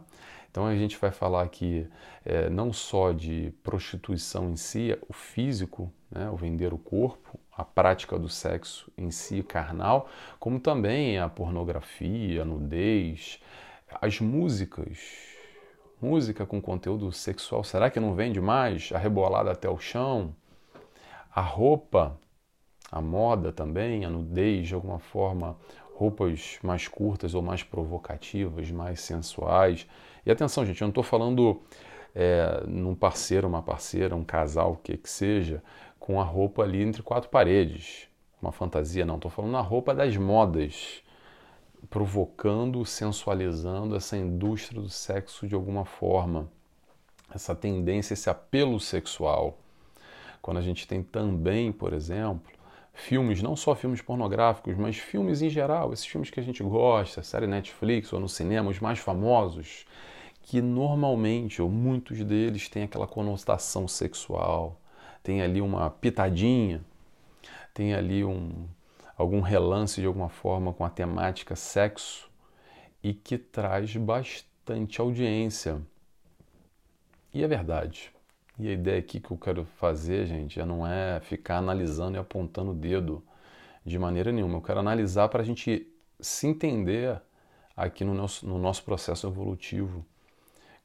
Então 0.51 0.67
a 0.67 0.75
gente 0.75 0.96
vai 0.96 1.10
falar 1.10 1.41
aqui 1.41 1.88
é, 2.24 2.48
não 2.48 2.72
só 2.72 3.12
de 3.12 3.51
prostituição 3.63 4.51
em 4.51 4.55
si, 4.55 4.96
o 5.08 5.13
físico, 5.13 5.91
né, 6.12 6.29
o 6.29 6.36
vender 6.36 6.75
o 6.75 6.77
corpo, 6.77 7.39
a 7.60 7.65
prática 7.65 8.17
do 8.17 8.29
sexo 8.29 8.89
em 8.98 9.12
si 9.12 9.43
carnal, 9.43 10.08
como 10.39 10.60
também 10.60 11.19
a 11.19 11.27
pornografia, 11.27 12.43
a 12.43 12.46
nudez, 12.46 13.41
as 14.01 14.19
músicas. 14.19 15.27
Música 16.01 16.46
com 16.46 16.62
conteúdo 16.62 17.12
sexual, 17.12 17.63
será 17.63 17.89
que 17.89 18.00
não 18.00 18.15
vende 18.15 18.39
mais? 18.39 18.89
A 18.93 18.98
rebolada 18.98 19.51
até 19.51 19.69
o 19.69 19.77
chão, 19.77 20.34
a 21.29 21.41
roupa, 21.41 22.17
a 22.89 23.01
moda 23.01 23.51
também, 23.51 24.05
a 24.05 24.10
nudez 24.10 24.69
de 24.69 24.74
alguma 24.74 25.00
forma, 25.00 25.58
roupas 25.93 26.58
mais 26.63 26.88
curtas 26.88 27.34
ou 27.34 27.41
mais 27.41 27.63
provocativas, 27.63 28.72
mais 28.72 29.01
sensuais. 29.01 29.86
E 30.25 30.31
atenção, 30.31 30.65
gente, 30.65 30.81
eu 30.81 30.86
não 30.86 30.91
estou 30.91 31.03
falando 31.03 31.62
é, 32.15 32.63
num 32.65 32.96
parceiro, 32.96 33.48
uma 33.48 33.62
parceira, 33.62 34.15
um 34.15 34.24
casal, 34.24 34.74
o 34.74 34.77
que 34.77 34.96
que 34.96 35.10
seja, 35.10 35.62
com 36.00 36.22
a 36.22 36.24
roupa 36.24 36.63
ali 36.63 36.81
entre 36.81 37.03
quatro 37.03 37.29
paredes, 37.29 38.08
uma 38.41 38.51
fantasia, 38.51 39.05
não. 39.05 39.15
Estou 39.15 39.29
falando 39.29 39.51
na 39.51 39.62
roupa 39.62 39.93
das 39.93 40.15
modas, 40.15 41.03
provocando, 41.89 42.86
sensualizando 42.86 43.95
essa 43.95 44.17
indústria 44.17 44.81
do 44.81 44.89
sexo 44.89 45.48
de 45.48 45.55
alguma 45.55 45.86
forma, 45.86 46.50
essa 47.33 47.55
tendência, 47.55 48.13
esse 48.13 48.29
apelo 48.29 48.79
sexual. 48.79 49.57
Quando 50.41 50.57
a 50.57 50.62
gente 50.62 50.88
tem 50.88 51.03
também, 51.03 51.71
por 51.71 51.93
exemplo, 51.93 52.51
filmes, 52.93 53.41
não 53.41 53.55
só 53.55 53.75
filmes 53.75 54.01
pornográficos, 54.01 54.75
mas 54.77 54.98
filmes 54.98 55.41
em 55.41 55.50
geral, 55.50 55.93
esses 55.93 56.05
filmes 56.05 56.29
que 56.29 56.39
a 56.39 56.43
gente 56.43 56.62
gosta, 56.63 57.24
série 57.24 57.48
Netflix 57.48 58.12
ou 58.13 58.19
no 58.19 58.29
cinema, 58.29 58.69
os 58.69 58.79
mais 58.79 59.00
famosos, 59.00 59.86
que 60.41 60.62
normalmente, 60.62 61.62
ou 61.62 61.69
muitos 61.69 62.24
deles, 62.24 62.67
têm 62.69 62.83
aquela 62.83 63.07
conotação 63.07 63.88
sexual, 63.88 64.79
tem 65.21 65.41
ali 65.41 65.62
uma 65.62 65.89
pitadinha, 65.89 66.81
tem 67.74 67.93
ali 67.93 68.24
um, 68.24 68.67
algum 69.19 69.41
relance 69.41 69.99
de 69.99 70.07
alguma 70.07 70.29
forma 70.29 70.71
com 70.71 70.85
a 70.85 70.89
temática 70.89 71.53
sexo 71.53 72.31
e 73.03 73.13
que 73.13 73.38
traz 73.38 73.93
bastante 73.97 75.01
audiência. 75.01 75.81
E 77.33 77.43
é 77.43 77.47
verdade. 77.47 78.13
E 78.57 78.69
a 78.69 78.71
ideia 78.71 78.97
aqui 78.97 79.19
que 79.19 79.29
eu 79.29 79.38
quero 79.38 79.65
fazer, 79.65 80.25
gente, 80.25 80.55
já 80.55 80.65
não 80.65 80.88
é 80.88 81.19
ficar 81.19 81.57
analisando 81.57 82.15
e 82.15 82.19
apontando 82.19 82.71
o 82.71 82.73
dedo 82.73 83.21
de 83.85 83.99
maneira 83.99 84.31
nenhuma. 84.31 84.57
Eu 84.57 84.61
quero 84.61 84.79
analisar 84.79 85.27
para 85.27 85.41
a 85.41 85.45
gente 85.45 85.85
se 86.17 86.47
entender 86.47 87.21
aqui 87.75 88.05
no 88.05 88.13
nosso, 88.13 88.47
no 88.47 88.57
nosso 88.57 88.85
processo 88.85 89.27
evolutivo 89.27 90.05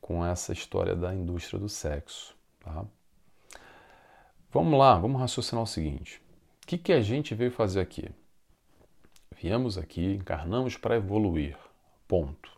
com 0.00 0.26
essa 0.26 0.52
história 0.52 0.96
da 0.96 1.14
indústria 1.14 1.58
do 1.60 1.68
sexo. 1.68 2.36
Tá? 2.58 2.84
Vamos 4.50 4.76
lá, 4.76 4.98
vamos 4.98 5.20
raciocinar 5.20 5.62
o 5.62 5.68
seguinte: 5.68 6.20
o 6.64 6.66
que, 6.66 6.76
que 6.76 6.92
a 6.92 7.00
gente 7.00 7.32
veio 7.32 7.52
fazer 7.52 7.80
aqui? 7.80 8.10
Viemos 9.40 9.76
aqui, 9.76 10.14
encarnamos 10.14 10.76
para 10.76 10.96
evoluir. 10.96 11.56
Ponto. 12.06 12.50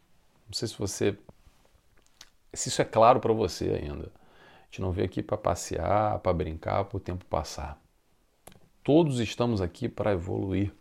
Não 0.47 0.53
sei 0.53 0.69
se 0.69 0.79
você. 0.79 1.17
Se 2.53 2.69
isso 2.69 2.81
é 2.81 2.85
claro 2.85 3.21
para 3.21 3.33
você 3.33 3.71
ainda. 3.71 4.07
A 4.07 4.65
gente 4.67 4.81
não 4.81 4.93
veio 4.93 5.07
aqui 5.07 5.23
para 5.23 5.37
passear, 5.37 6.19
para 6.19 6.33
brincar, 6.33 6.85
para 6.85 6.97
o 6.97 7.01
tempo 7.01 7.25
passar. 7.27 7.81
Todos 8.83 9.21
estamos 9.21 9.61
aqui 9.61 9.89
para 9.89 10.13
evoluir. 10.13 10.73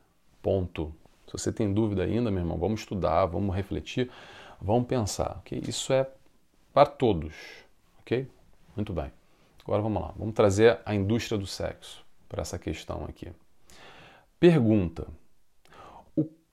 Ponto. 0.42 0.94
Se 1.28 1.34
você 1.34 1.52
tem 1.52 1.74
dúvida 1.74 2.04
ainda, 2.04 2.30
meu 2.30 2.42
irmão, 2.42 2.58
vamos 2.58 2.82
estudar, 2.82 3.26
vamos 3.26 3.56
refletir, 3.56 4.12
vamos 4.62 4.88
pensar. 4.88 5.38
Okay? 5.40 5.62
Isso 5.68 5.92
é 5.92 6.08
para 6.74 6.88
todos. 6.88 7.34
Ok? 8.00 8.28
Muito 8.76 8.94
bem. 8.94 9.12
Agora 9.64 9.82
vamos 9.82 10.02
lá. 10.02 10.14
Vamos 10.16 10.36
trazer 10.36 10.80
a 10.86 10.94
indústria 10.94 11.38
do 11.38 11.48
sexo 11.48 12.06
para 12.30 12.42
essa 12.42 12.60
questão 12.60 13.06
aqui. 13.06 13.32
Pergunta: 14.40 15.08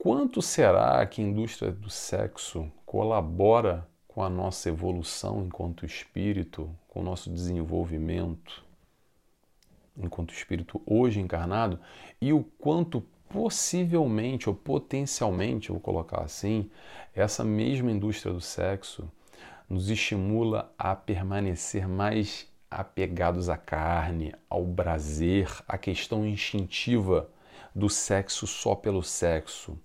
quanto 0.03 0.43
será 0.43 1.07
que 1.07 1.23
a 1.23 1.25
indústria 1.25 1.71
do 1.71 1.89
sexo 1.89 2.69
colabora 2.85 3.87
com 4.09 4.21
a 4.21 4.29
nossa 4.29 4.69
evolução 4.69 5.45
enquanto 5.47 5.87
espírito, 5.87 6.69
com 6.89 6.99
o 6.99 7.05
nosso 7.05 7.31
desenvolvimento 7.31 8.65
enquanto 9.97 10.35
espírito 10.35 10.83
hoje 10.85 11.21
encarnado? 11.21 11.79
E 12.21 12.33
o 12.33 12.43
quanto 12.59 13.01
possivelmente 13.29 14.49
ou 14.49 14.57
potencialmente, 14.57 15.71
vou 15.71 15.79
colocar 15.79 16.23
assim, 16.23 16.69
essa 17.15 17.45
mesma 17.45 17.93
indústria 17.93 18.33
do 18.33 18.41
sexo 18.41 19.09
nos 19.71 19.89
estimula 19.89 20.75
a 20.77 20.97
permanecer 20.97 21.87
mais 21.87 22.49
apegados 22.69 23.49
à 23.49 23.57
carne, 23.57 24.35
ao 24.51 24.67
prazer, 24.67 25.49
à 25.69 25.79
questão 25.79 26.27
instintiva 26.27 27.31
do 27.73 27.89
sexo 27.89 28.49
só 28.49 28.75
pelo 28.75 29.05
sexo, 29.05 29.79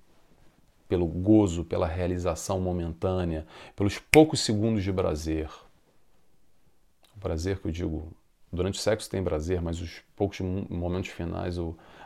pelo 0.87 1.05
gozo, 1.05 1.63
pela 1.65 1.87
realização 1.87 2.59
momentânea, 2.59 3.45
pelos 3.75 3.99
poucos 3.99 4.39
segundos 4.39 4.83
de 4.83 4.91
prazer. 4.91 5.49
O 7.15 7.19
prazer 7.19 7.59
que 7.59 7.67
eu 7.67 7.71
digo, 7.71 8.13
durante 8.51 8.79
o 8.79 8.81
sexo 8.81 9.09
tem 9.09 9.23
prazer, 9.23 9.61
mas 9.61 9.81
os 9.81 10.01
poucos 10.15 10.39
momentos 10.39 11.09
finais, 11.09 11.57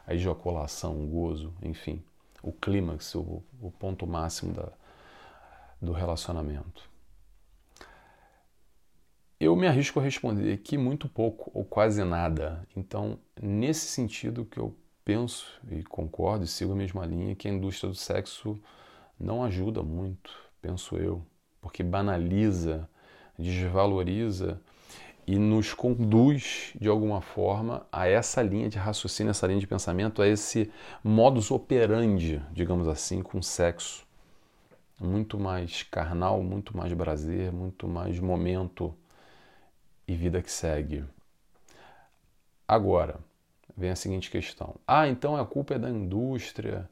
a 0.07 0.13
ejaculação, 0.13 1.03
o 1.03 1.07
gozo, 1.07 1.53
enfim, 1.61 2.01
o 2.41 2.51
clímax, 2.51 3.13
o, 3.15 3.43
o 3.61 3.71
ponto 3.71 4.07
máximo 4.07 4.53
da, 4.53 4.69
do 5.81 5.91
relacionamento. 5.91 6.89
Eu 9.39 9.55
me 9.55 9.67
arrisco 9.67 9.99
a 9.99 10.03
responder 10.03 10.57
que 10.57 10.77
muito 10.77 11.09
pouco 11.09 11.49
ou 11.51 11.65
quase 11.65 12.03
nada. 12.03 12.65
Então, 12.75 13.17
nesse 13.41 13.87
sentido 13.87 14.45
que 14.45 14.59
eu 14.59 14.75
penso 15.03 15.45
e 15.69 15.83
concordo 15.83 16.45
e 16.45 16.47
sigo 16.47 16.73
a 16.73 16.75
mesma 16.75 17.05
linha, 17.05 17.35
que 17.35 17.47
a 17.47 17.51
indústria 17.51 17.89
do 17.89 17.95
sexo 17.95 18.59
não 19.19 19.43
ajuda 19.43 19.83
muito, 19.83 20.31
penso 20.61 20.97
eu, 20.97 21.25
porque 21.61 21.83
banaliza, 21.83 22.89
desvaloriza 23.37 24.59
e 25.27 25.37
nos 25.37 25.73
conduz 25.73 26.73
de 26.79 26.89
alguma 26.89 27.21
forma 27.21 27.85
a 27.91 28.07
essa 28.07 28.41
linha 28.41 28.69
de 28.69 28.77
raciocínio, 28.77 29.31
essa 29.31 29.47
linha 29.47 29.59
de 29.59 29.67
pensamento, 29.67 30.21
a 30.21 30.27
esse 30.27 30.71
modus 31.03 31.51
operandi, 31.51 32.41
digamos 32.51 32.87
assim, 32.87 33.21
com 33.21 33.41
sexo. 33.41 34.05
Muito 34.99 35.39
mais 35.39 35.83
carnal, 35.83 36.43
muito 36.43 36.75
mais 36.75 36.93
prazer, 36.93 37.51
muito 37.51 37.87
mais 37.87 38.19
momento 38.19 38.95
e 40.07 40.15
vida 40.15 40.41
que 40.41 40.51
segue. 40.51 41.03
Agora, 42.67 43.19
vem 43.75 43.89
a 43.89 43.95
seguinte 43.95 44.29
questão. 44.29 44.75
Ah, 44.87 45.07
então 45.07 45.35
a 45.35 45.45
culpa 45.45 45.75
é 45.75 45.79
da 45.79 45.89
indústria, 45.89 46.89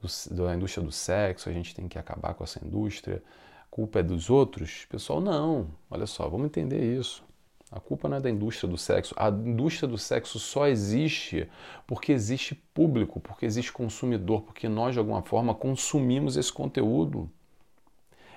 do, 0.00 0.34
da 0.34 0.54
indústria 0.54 0.84
do 0.84 0.92
sexo, 0.92 1.48
a 1.48 1.52
gente 1.52 1.74
tem 1.74 1.88
que 1.88 1.98
acabar 1.98 2.34
com 2.34 2.44
essa 2.44 2.64
indústria. 2.64 3.22
A 3.62 3.66
culpa 3.70 4.00
é 4.00 4.02
dos 4.02 4.30
outros? 4.30 4.86
Pessoal, 4.86 5.20
não. 5.20 5.68
Olha 5.90 6.06
só, 6.06 6.28
vamos 6.28 6.46
entender 6.46 6.98
isso. 6.98 7.24
A 7.70 7.80
culpa 7.80 8.08
não 8.08 8.16
é 8.16 8.20
da 8.20 8.30
indústria 8.30 8.68
do 8.68 8.78
sexo. 8.78 9.14
A 9.16 9.28
indústria 9.28 9.88
do 9.88 9.98
sexo 9.98 10.38
só 10.38 10.66
existe 10.66 11.48
porque 11.86 12.12
existe 12.12 12.54
público, 12.54 13.20
porque 13.20 13.44
existe 13.44 13.72
consumidor, 13.72 14.42
porque 14.42 14.68
nós, 14.68 14.94
de 14.94 14.98
alguma 14.98 15.22
forma, 15.22 15.54
consumimos 15.54 16.36
esse 16.36 16.52
conteúdo. 16.52 17.30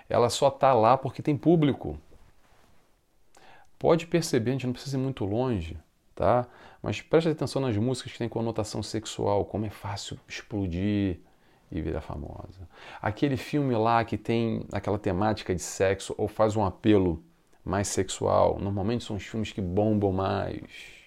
Ela 0.09 0.29
só 0.29 0.49
está 0.49 0.73
lá 0.73 0.97
porque 0.97 1.21
tem 1.21 1.37
público 1.37 1.97
pode 3.81 4.05
perceber, 4.05 4.51
a 4.51 4.53
gente 4.53 4.67
não 4.67 4.73
precisa 4.73 4.95
ir 4.95 4.99
muito 4.99 5.25
longe, 5.25 5.75
tá? 6.21 6.47
Mas 6.83 7.01
preste 7.01 7.29
atenção 7.29 7.59
nas 7.63 7.75
músicas 7.75 8.11
que 8.11 8.19
têm 8.19 8.29
conotação 8.29 8.83
sexual, 8.83 9.43
como 9.43 9.65
é 9.65 9.71
fácil 9.71 10.19
explodir 10.27 11.17
e 11.71 11.81
virar 11.81 12.01
famosa. 12.01 12.69
Aquele 13.01 13.35
filme 13.35 13.75
lá 13.75 14.05
que 14.05 14.19
tem 14.19 14.63
aquela 14.71 14.99
temática 14.99 15.55
de 15.55 15.61
sexo 15.63 16.13
ou 16.19 16.27
faz 16.27 16.55
um 16.55 16.63
apelo 16.63 17.23
mais 17.65 17.87
sexual, 17.87 18.59
normalmente 18.59 19.03
são 19.03 19.15
os 19.15 19.23
filmes 19.23 19.51
que 19.51 19.61
bombam 19.61 20.11
mais. 20.11 21.01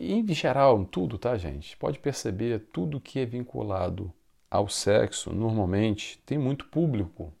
E 0.00 0.14
em 0.14 0.26
geral, 0.28 0.82
tudo, 0.86 1.18
tá, 1.18 1.36
gente? 1.36 1.76
Pode 1.76 1.98
perceber, 1.98 2.68
tudo 2.72 2.98
que 2.98 3.18
é 3.18 3.26
vinculado 3.26 4.10
ao 4.50 4.66
sexo, 4.66 5.30
normalmente, 5.30 6.22
tem 6.24 6.38
muito 6.38 6.64
público. 6.68 7.34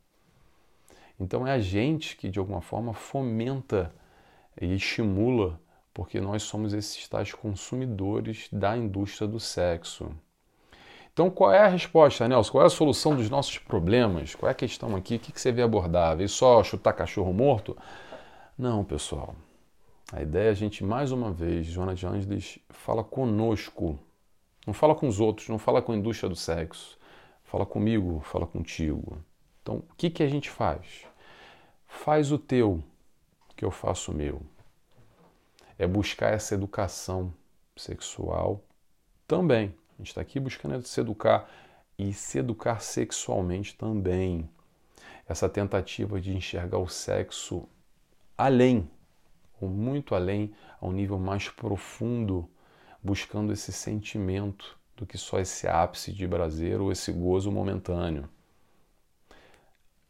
Então 1.18 1.46
é 1.46 1.52
a 1.52 1.58
gente 1.58 2.18
que 2.18 2.28
de 2.28 2.38
alguma 2.38 2.60
forma 2.60 2.92
fomenta 2.92 3.94
e 4.60 4.74
estimula, 4.74 5.58
porque 5.98 6.20
nós 6.20 6.44
somos 6.44 6.72
esses 6.74 7.08
tais 7.08 7.32
consumidores 7.32 8.48
da 8.52 8.76
indústria 8.76 9.26
do 9.26 9.40
sexo. 9.40 10.08
Então 11.12 11.28
qual 11.28 11.50
é 11.50 11.58
a 11.58 11.66
resposta, 11.66 12.28
Nelson? 12.28 12.52
Qual 12.52 12.62
é 12.62 12.66
a 12.68 12.70
solução 12.70 13.16
dos 13.16 13.28
nossos 13.28 13.58
problemas? 13.58 14.32
Qual 14.32 14.48
é 14.48 14.52
a 14.52 14.54
questão 14.54 14.94
aqui? 14.94 15.16
O 15.16 15.18
que 15.18 15.40
você 15.40 15.50
vê 15.50 15.60
abordável? 15.60 16.24
E 16.24 16.28
só 16.28 16.62
chutar 16.62 16.92
cachorro 16.92 17.32
morto? 17.32 17.76
Não, 18.56 18.84
pessoal. 18.84 19.34
A 20.12 20.22
ideia 20.22 20.46
é 20.46 20.50
a 20.50 20.54
gente, 20.54 20.84
mais 20.84 21.10
uma 21.10 21.32
vez, 21.32 21.66
Joana 21.66 21.96
de 21.96 22.06
Angeles 22.06 22.60
fala 22.70 23.02
conosco. 23.02 23.98
Não 24.64 24.72
fala 24.72 24.94
com 24.94 25.08
os 25.08 25.18
outros, 25.18 25.48
não 25.48 25.58
fala 25.58 25.82
com 25.82 25.90
a 25.90 25.96
indústria 25.96 26.28
do 26.28 26.36
sexo. 26.36 26.96
Fala 27.42 27.66
comigo, 27.66 28.20
fala 28.20 28.46
contigo. 28.46 29.18
Então, 29.62 29.78
o 29.78 29.94
que, 29.96 30.10
que 30.10 30.22
a 30.22 30.28
gente 30.28 30.48
faz? 30.48 31.04
Faz 31.88 32.30
o 32.30 32.38
teu, 32.38 32.84
que 33.56 33.64
eu 33.64 33.72
faço 33.72 34.12
o 34.12 34.14
meu. 34.14 34.40
É 35.78 35.86
buscar 35.86 36.32
essa 36.32 36.54
educação 36.54 37.32
sexual 37.76 38.62
também. 39.26 39.74
A 39.94 39.98
gente 39.98 40.08
está 40.08 40.20
aqui 40.20 40.40
buscando 40.40 40.82
se 40.82 41.00
educar 41.00 41.48
e 41.98 42.12
se 42.12 42.38
educar 42.38 42.80
sexualmente 42.80 43.76
também. 43.76 44.48
Essa 45.26 45.48
tentativa 45.48 46.20
de 46.20 46.34
enxergar 46.34 46.78
o 46.78 46.88
sexo 46.88 47.68
além, 48.36 48.88
ou 49.60 49.68
muito 49.68 50.14
além, 50.14 50.54
a 50.80 50.86
um 50.86 50.92
nível 50.92 51.18
mais 51.18 51.48
profundo, 51.48 52.48
buscando 53.02 53.52
esse 53.52 53.72
sentimento 53.72 54.78
do 54.96 55.06
que 55.06 55.18
só 55.18 55.38
esse 55.38 55.66
ápice 55.66 56.12
de 56.12 56.26
prazer 56.26 56.80
ou 56.80 56.90
esse 56.90 57.12
gozo 57.12 57.50
momentâneo. 57.50 58.28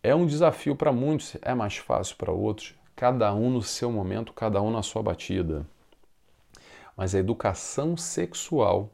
É 0.03 0.15
um 0.15 0.27
desafio 0.27 0.77
para 0.77 0.93
muitos, 0.93 1.37
é 1.43 1.55
mais 1.55 1.77
fácil 1.77 2.17
para 2.17 2.33
outros, 2.33 2.75
cada 2.99 3.33
um 3.33 3.49
no 3.49 3.63
seu 3.63 3.93
momento, 3.93 4.33
cada 4.33 4.61
um 4.61 4.73
na 4.73 4.83
sua 4.83 5.01
batida. 5.01 5.65
Mas 6.97 7.15
a 7.15 7.21
educação 7.21 7.97
sexual 7.97 8.91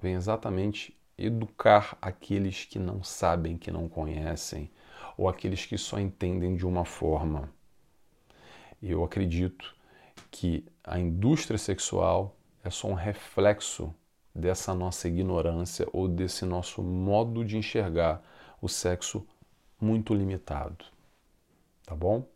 vem 0.00 0.14
exatamente 0.14 0.98
educar 1.18 1.98
aqueles 2.00 2.64
que 2.64 2.78
não 2.78 3.02
sabem, 3.02 3.58
que 3.58 3.70
não 3.70 3.90
conhecem, 3.90 4.70
ou 5.18 5.28
aqueles 5.28 5.66
que 5.66 5.76
só 5.76 6.00
entendem 6.00 6.56
de 6.56 6.66
uma 6.66 6.86
forma. 6.86 7.52
Eu 8.82 9.04
acredito 9.04 9.76
que 10.30 10.64
a 10.82 10.98
indústria 10.98 11.58
sexual 11.58 12.34
é 12.64 12.70
só 12.70 12.88
um 12.88 12.94
reflexo 12.94 13.94
dessa 14.34 14.72
nossa 14.72 15.08
ignorância 15.08 15.86
ou 15.92 16.08
desse 16.08 16.46
nosso 16.46 16.82
modo 16.82 17.44
de 17.44 17.58
enxergar 17.58 18.22
o 18.62 18.68
sexo 18.68 19.26
muito 19.78 20.14
limitado. 20.14 20.86
Tá 21.84 21.94
bom? 21.94 22.26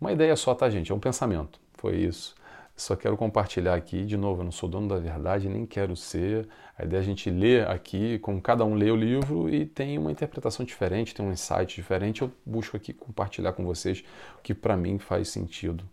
Uma 0.00 0.12
ideia 0.12 0.34
só, 0.36 0.54
tá, 0.54 0.68
gente? 0.68 0.92
É 0.92 0.94
um 0.94 1.00
pensamento. 1.00 1.60
Foi 1.74 1.96
isso. 1.96 2.34
Só 2.76 2.96
quero 2.96 3.16
compartilhar 3.16 3.74
aqui, 3.74 4.04
de 4.04 4.16
novo, 4.16 4.40
eu 4.40 4.44
não 4.44 4.50
sou 4.50 4.68
dono 4.68 4.88
da 4.88 4.98
verdade, 4.98 5.48
nem 5.48 5.64
quero 5.64 5.94
ser. 5.94 6.48
A 6.76 6.84
ideia 6.84 7.00
é 7.00 7.02
a 7.02 7.04
gente 7.04 7.30
ler 7.30 7.68
aqui, 7.68 8.18
como 8.18 8.42
cada 8.42 8.64
um 8.64 8.74
lê 8.74 8.90
o 8.90 8.96
livro 8.96 9.48
e 9.48 9.64
tem 9.64 9.96
uma 9.96 10.10
interpretação 10.10 10.66
diferente, 10.66 11.14
tem 11.14 11.24
um 11.24 11.30
insight 11.30 11.76
diferente. 11.76 12.22
Eu 12.22 12.32
busco 12.44 12.76
aqui 12.76 12.92
compartilhar 12.92 13.52
com 13.52 13.64
vocês 13.64 14.04
o 14.36 14.42
que 14.42 14.52
para 14.52 14.76
mim 14.76 14.98
faz 14.98 15.28
sentido. 15.28 15.84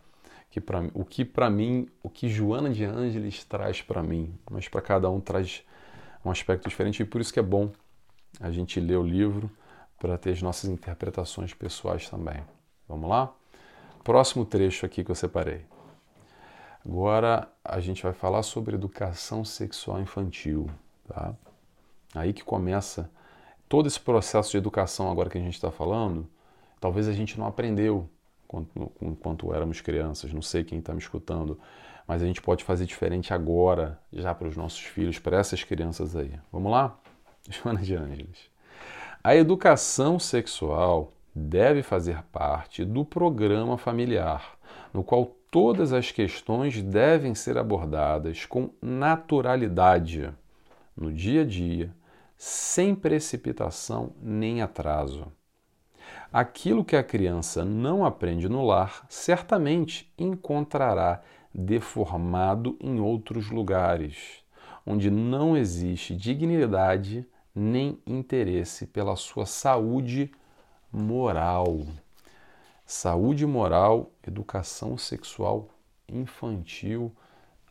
Que 0.49 0.59
pra, 0.59 0.81
o 0.93 1.05
que 1.05 1.23
para 1.23 1.49
mim, 1.51 1.87
o 2.01 2.09
que 2.09 2.27
Joana 2.27 2.71
de 2.71 2.83
Ângeles 2.83 3.43
traz 3.45 3.81
para 3.81 4.01
mim, 4.01 4.33
mas 4.49 4.67
para 4.67 4.81
cada 4.81 5.09
um 5.09 5.19
traz 5.19 5.63
um 6.25 6.31
aspecto 6.31 6.67
diferente 6.67 7.03
e 7.03 7.05
por 7.05 7.21
isso 7.21 7.31
que 7.31 7.39
é 7.39 7.43
bom 7.43 7.71
a 8.39 8.49
gente 8.51 8.79
lê 8.79 8.95
o 8.95 9.03
livro 9.03 9.51
para 9.99 10.17
ter 10.17 10.31
as 10.31 10.41
nossas 10.41 10.69
interpretações 10.69 11.53
pessoais 11.53 12.09
também. 12.09 12.41
Vamos 12.87 13.07
lá? 13.07 13.33
Próximo 14.03 14.45
trecho 14.45 14.85
aqui 14.85 15.03
que 15.03 15.11
eu 15.11 15.15
separei. 15.15 15.65
Agora 16.83 17.47
a 17.63 17.79
gente 17.79 18.01
vai 18.01 18.13
falar 18.13 18.41
sobre 18.41 18.75
educação 18.75 19.45
sexual 19.45 20.01
infantil, 20.01 20.67
tá? 21.07 21.35
Aí 22.15 22.33
que 22.33 22.43
começa 22.43 23.09
todo 23.69 23.87
esse 23.87 23.99
processo 23.99 24.51
de 24.51 24.57
educação 24.57 25.09
agora 25.11 25.29
que 25.29 25.37
a 25.37 25.41
gente 25.41 25.53
está 25.53 25.71
falando. 25.71 26.27
Talvez 26.79 27.07
a 27.07 27.13
gente 27.13 27.39
não 27.39 27.45
aprendeu 27.45 28.09
enquanto, 28.43 28.91
enquanto 28.99 29.53
éramos 29.53 29.79
crianças, 29.81 30.33
não 30.33 30.41
sei 30.41 30.63
quem 30.63 30.79
está 30.79 30.93
me 30.93 30.99
escutando, 30.99 31.59
mas 32.07 32.23
a 32.23 32.25
gente 32.25 32.41
pode 32.41 32.63
fazer 32.63 32.85
diferente 32.85 33.33
agora, 33.33 33.99
já 34.11 34.33
para 34.33 34.47
os 34.47 34.57
nossos 34.57 34.81
filhos, 34.81 35.19
para 35.19 35.37
essas 35.37 35.63
crianças 35.63 36.15
aí. 36.15 36.33
Vamos 36.51 36.71
lá? 36.71 36.99
Joana 37.47 37.81
de 37.81 37.95
Ângeles. 37.95 38.49
A 39.23 39.35
educação 39.35 40.17
sexual 40.17 41.13
deve 41.33 41.81
fazer 41.81 42.23
parte 42.31 42.83
do 42.83 43.05
programa 43.05 43.77
familiar, 43.77 44.57
no 44.93 45.03
qual 45.03 45.25
todas 45.49 45.93
as 45.93 46.11
questões 46.11 46.81
devem 46.81 47.35
ser 47.35 47.57
abordadas 47.57 48.45
com 48.45 48.69
naturalidade 48.81 50.31
no 50.95 51.11
dia 51.11 51.41
a 51.41 51.45
dia, 51.45 51.93
sem 52.37 52.95
precipitação 52.95 54.13
nem 54.21 54.61
atraso. 54.61 55.31
Aquilo 56.31 56.83
que 56.83 56.95
a 56.95 57.03
criança 57.03 57.63
não 57.63 58.05
aprende 58.05 58.47
no 58.47 58.65
lar, 58.65 59.05
certamente 59.09 60.11
encontrará 60.17 61.21
deformado 61.53 62.77
em 62.79 62.99
outros 62.99 63.49
lugares, 63.49 64.43
onde 64.85 65.11
não 65.11 65.57
existe 65.57 66.15
dignidade 66.15 67.27
nem 67.53 67.99
interesse 68.07 68.87
pela 68.87 69.15
sua 69.15 69.45
saúde 69.45 70.31
moral. 70.91 71.85
Saúde 72.85 73.45
moral, 73.45 74.11
educação 74.27 74.97
sexual 74.97 75.69
infantil. 76.07 77.11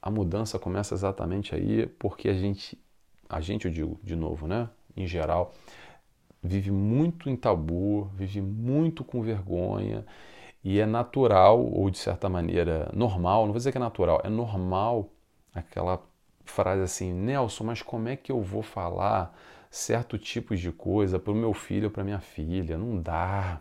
A 0.00 0.10
mudança 0.10 0.58
começa 0.58 0.94
exatamente 0.94 1.54
aí 1.54 1.86
porque 1.86 2.28
a 2.28 2.34
gente, 2.34 2.78
a 3.28 3.40
gente 3.40 3.66
eu 3.66 3.70
digo 3.70 4.00
de 4.02 4.16
novo, 4.16 4.46
né? 4.46 4.68
Em 4.96 5.06
geral, 5.06 5.52
vive 6.42 6.70
muito 6.70 7.28
em 7.28 7.36
tabu, 7.36 8.10
vive 8.14 8.40
muito 8.40 9.04
com 9.04 9.22
vergonha 9.22 10.06
e 10.64 10.78
é 10.78 10.86
natural 10.86 11.62
ou 11.64 11.90
de 11.90 11.98
certa 11.98 12.28
maneira 12.28 12.90
normal, 12.94 13.42
não 13.42 13.52
vou 13.52 13.58
dizer 13.58 13.72
que 13.72 13.78
é 13.78 13.80
natural, 13.80 14.20
é 14.24 14.28
normal 14.28 15.08
aquela 15.54 16.02
frase 16.44 16.82
assim, 16.82 17.12
Nelson, 17.12 17.64
mas 17.64 17.82
como 17.82 18.08
é 18.08 18.16
que 18.16 18.32
eu 18.32 18.42
vou 18.42 18.62
falar 18.62 19.34
certo 19.70 20.18
tipos 20.18 20.58
de 20.58 20.72
coisa 20.72 21.18
para 21.18 21.32
o 21.32 21.36
meu 21.36 21.54
filho 21.54 21.84
ou 21.84 21.90
para 21.90 22.02
minha 22.02 22.20
filha. 22.20 22.76
Não 22.76 23.00
dá. 23.00 23.60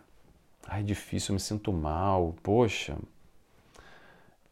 Ai, 0.66 0.82
difícil, 0.82 1.32
eu 1.32 1.34
me 1.34 1.40
sinto 1.40 1.72
mal. 1.72 2.34
Poxa. 2.42 2.98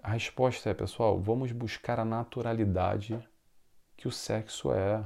A 0.00 0.12
resposta 0.12 0.70
é, 0.70 0.74
pessoal, 0.74 1.18
vamos 1.18 1.50
buscar 1.52 1.98
a 1.98 2.04
naturalidade 2.04 3.18
que 3.96 4.06
o 4.06 4.12
sexo 4.12 4.72
é. 4.72 5.04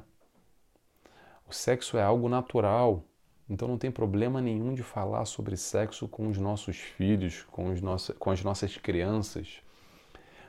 O 1.48 1.52
sexo 1.52 1.96
é 1.96 2.02
algo 2.02 2.28
natural. 2.28 3.02
Então 3.48 3.66
não 3.66 3.76
tem 3.78 3.90
problema 3.90 4.40
nenhum 4.40 4.72
de 4.72 4.82
falar 4.82 5.24
sobre 5.24 5.56
sexo 5.56 6.06
com 6.06 6.28
os 6.28 6.38
nossos 6.38 6.76
filhos, 6.76 7.42
com, 7.50 7.70
os 7.70 7.80
nosso, 7.80 8.14
com 8.14 8.30
as 8.30 8.42
nossas 8.44 8.76
crianças. 8.76 9.60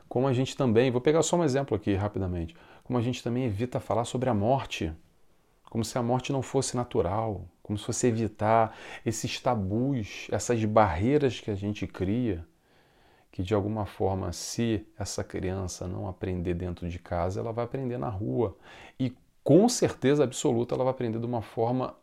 Como 0.07 0.27
a 0.27 0.33
gente 0.33 0.55
também, 0.55 0.91
vou 0.91 1.01
pegar 1.01 1.23
só 1.23 1.37
um 1.37 1.43
exemplo 1.43 1.75
aqui 1.75 1.95
rapidamente, 1.95 2.55
como 2.83 2.99
a 2.99 3.01
gente 3.01 3.23
também 3.23 3.45
evita 3.45 3.79
falar 3.79 4.05
sobre 4.05 4.29
a 4.29 4.33
morte 4.33 4.93
como 5.73 5.83
se 5.83 5.97
a 5.97 6.03
morte 6.03 6.31
não 6.31 6.43
fosse 6.43 6.77
natural, 6.77 7.49
como 7.63 7.79
se 7.79 7.83
fosse 7.83 8.05
evitar 8.05 8.77
esses 9.03 9.39
tabus, 9.39 10.27
essas 10.31 10.63
barreiras 10.65 11.39
que 11.39 11.49
a 11.49 11.55
gente 11.55 11.87
cria, 11.87 12.45
que 13.31 13.41
de 13.41 13.55
alguma 13.55 13.83
forma, 13.87 14.31
se 14.31 14.85
essa 14.95 15.23
criança 15.23 15.87
não 15.87 16.07
aprender 16.07 16.53
dentro 16.53 16.87
de 16.87 16.99
casa, 16.99 17.39
ela 17.39 17.51
vai 17.51 17.65
aprender 17.65 17.97
na 17.97 18.07
rua. 18.07 18.55
E 18.99 19.17
com 19.43 19.67
certeza 19.67 20.23
absoluta 20.23 20.75
ela 20.75 20.83
vai 20.83 20.91
aprender 20.91 21.17
de 21.17 21.25
uma 21.25 21.41
forma 21.41 21.97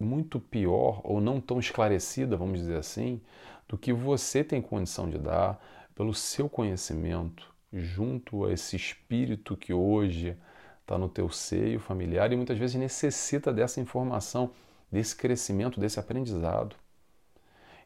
muito 0.00 0.40
pior 0.40 1.02
ou 1.04 1.20
não 1.20 1.42
tão 1.42 1.58
esclarecida, 1.58 2.38
vamos 2.38 2.58
dizer 2.58 2.78
assim, 2.78 3.20
do 3.68 3.76
que 3.76 3.92
você 3.92 4.42
tem 4.42 4.62
condição 4.62 5.10
de 5.10 5.18
dar 5.18 5.62
pelo 5.94 6.14
seu 6.14 6.48
conhecimento 6.48 7.54
junto 7.70 8.46
a 8.46 8.52
esse 8.54 8.76
espírito 8.76 9.58
que 9.58 9.74
hoje 9.74 10.38
está 10.82 10.98
no 10.98 11.08
teu 11.08 11.28
seio 11.30 11.80
familiar 11.80 12.32
e 12.32 12.36
muitas 12.36 12.58
vezes 12.58 12.76
necessita 12.76 13.52
dessa 13.52 13.80
informação, 13.80 14.50
desse 14.90 15.16
crescimento, 15.16 15.80
desse 15.80 15.98
aprendizado. 15.98 16.76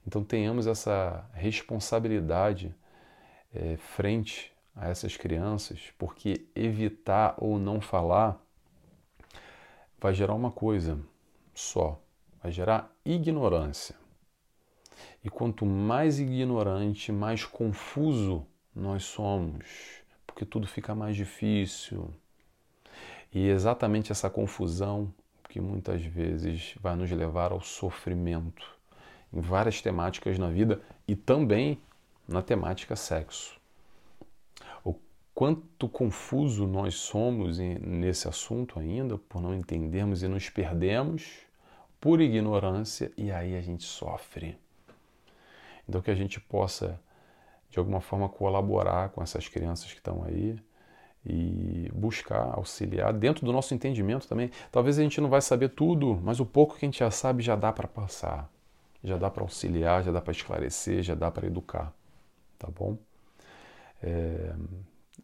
Então 0.07 0.25
tenhamos 0.25 0.67
essa 0.67 1.29
responsabilidade 1.33 2.75
é, 3.55 3.77
frente 3.77 4.53
a 4.75 4.89
essas 4.89 5.17
crianças, 5.17 5.93
porque 5.99 6.47
evitar 6.55 7.35
ou 7.39 7.59
não 7.59 7.81
falar 7.81 8.41
vai 9.99 10.15
gerar 10.15 10.35
uma 10.35 10.51
coisa 10.51 10.99
só, 11.55 12.01
vai 12.43 12.53
gerar 12.53 12.93
ignorância. 13.05 13.97
E 15.25 15.31
quanto 15.31 15.67
mais 15.67 16.21
ignorante, 16.21 17.11
mais 17.11 17.45
confuso 17.45 18.47
nós 18.75 19.05
somos, 19.05 20.03
porque 20.27 20.45
tudo 20.45 20.67
fica 20.67 20.95
mais 20.95 21.17
difícil, 21.17 22.15
e 23.33 23.49
exatamente 23.49 24.13
essa 24.13 24.31
confusão 24.31 25.13
que 25.49 25.61
muitas 25.61 26.03
vezes 26.03 26.75
vai 26.81 26.97
nos 26.97 27.11
levar 27.11 27.53
ao 27.53 27.61
sofrimento 27.61 28.67
em 29.33 29.41
várias 29.41 29.81
temáticas 29.81 30.39
na 30.39 30.49
vida 30.49 30.81
e 31.07 31.15
também 31.15 31.81
na 32.27 32.43
temática 32.43 32.97
sexo. 32.97 33.59
O 34.85 34.95
quanto 35.35 35.89
confuso 35.89 36.67
nós 36.67 36.95
somos 36.97 37.59
nesse 37.59 38.29
assunto 38.29 38.79
ainda, 38.79 39.19
por 39.19 39.41
não 39.41 39.55
entendermos 39.55 40.23
e 40.23 40.29
nos 40.29 40.49
perdemos 40.49 41.47
por 42.01 42.21
ignorância 42.21 43.11
e 43.17 43.31
aí 43.31 43.57
a 43.57 43.61
gente 43.61 43.85
sofre. 43.85 44.59
Então 45.89 46.01
que 46.01 46.11
a 46.11 46.15
gente 46.15 46.41
possa 46.41 47.01
de 47.71 47.79
alguma 47.79 48.01
forma 48.01 48.29
colaborar 48.29 49.11
com 49.11 49.23
essas 49.23 49.49
crianças 49.49 49.93
que 49.93 49.99
estão 49.99 50.25
aí, 50.25 50.59
e 51.29 51.91
buscar 51.93 52.55
auxiliar 52.55 53.13
dentro 53.13 53.45
do 53.45 53.53
nosso 53.53 53.75
entendimento 53.75 54.29
também. 54.29 54.51
Talvez 54.71 54.99
a 54.99 55.03
gente 55.03 55.21
não 55.21 55.29
vai 55.29 55.41
saber 55.41 55.71
tudo, 55.71 56.21
mas 56.23 56.39
o 56.39 56.47
pouco 56.47 56.77
que 56.77 56.85
a 56.85 56.89
gente 56.89 57.01
já 57.01 57.11
sabe 57.11 57.43
já 57.43 57.57
dá 57.57 57.73
para 57.73 57.89
passar, 57.89 58.49
já 59.03 59.17
dá 59.17 59.29
para 59.29 59.43
auxiliar, 59.43 60.05
já 60.05 60.13
dá 60.13 60.21
para 60.21 60.33
esclarecer, 60.33 61.03
já 61.03 61.15
dá 61.15 61.31
para 61.31 61.47
educar, 61.47 61.93
tá 62.59 62.69
bom? 62.69 62.97
É, 64.03 64.55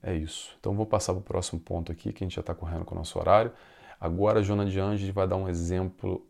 é, 0.03 0.15
isso. 0.15 0.57
Então 0.59 0.75
vou 0.75 0.87
passar 0.87 1.13
para 1.13 1.21
o 1.21 1.25
próximo 1.25 1.61
ponto 1.61 1.93
aqui, 1.93 2.13
que 2.13 2.25
a 2.25 2.27
gente 2.27 2.35
já 2.35 2.41
está 2.41 2.55
correndo 2.55 2.85
com 2.85 2.95
o 2.95 2.99
nosso 2.99 3.19
horário. 3.19 3.53
Agora 4.01 4.41
a 4.41 4.43
Jona 4.43 4.67
de 4.67 4.81
Anjos 4.81 5.09
vai 5.11 5.29
dar 5.29 5.37
um 5.37 5.49
exemplo 5.49 6.27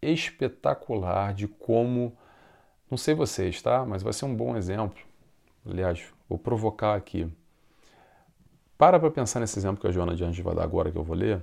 espetacular 0.00 1.32
de 1.32 1.46
como, 1.46 2.16
não 2.90 2.98
sei 2.98 3.14
vocês, 3.14 3.62
tá? 3.62 3.84
Mas 3.86 4.02
vai 4.02 4.12
ser 4.12 4.24
um 4.24 4.34
bom 4.34 4.56
exemplo. 4.56 5.00
Aliás, 5.64 6.02
vou 6.28 6.38
provocar 6.38 6.96
aqui 6.96 7.30
para 8.76 8.98
para 8.98 9.10
pensar 9.10 9.40
nesse 9.40 9.58
exemplo 9.58 9.80
que 9.80 9.86
a 9.86 9.92
Joana 9.92 10.14
de 10.14 10.24
Anjos 10.24 10.44
vai 10.44 10.54
dar 10.54 10.64
agora, 10.64 10.90
que 10.90 10.98
eu 10.98 11.04
vou 11.04 11.16
ler, 11.16 11.42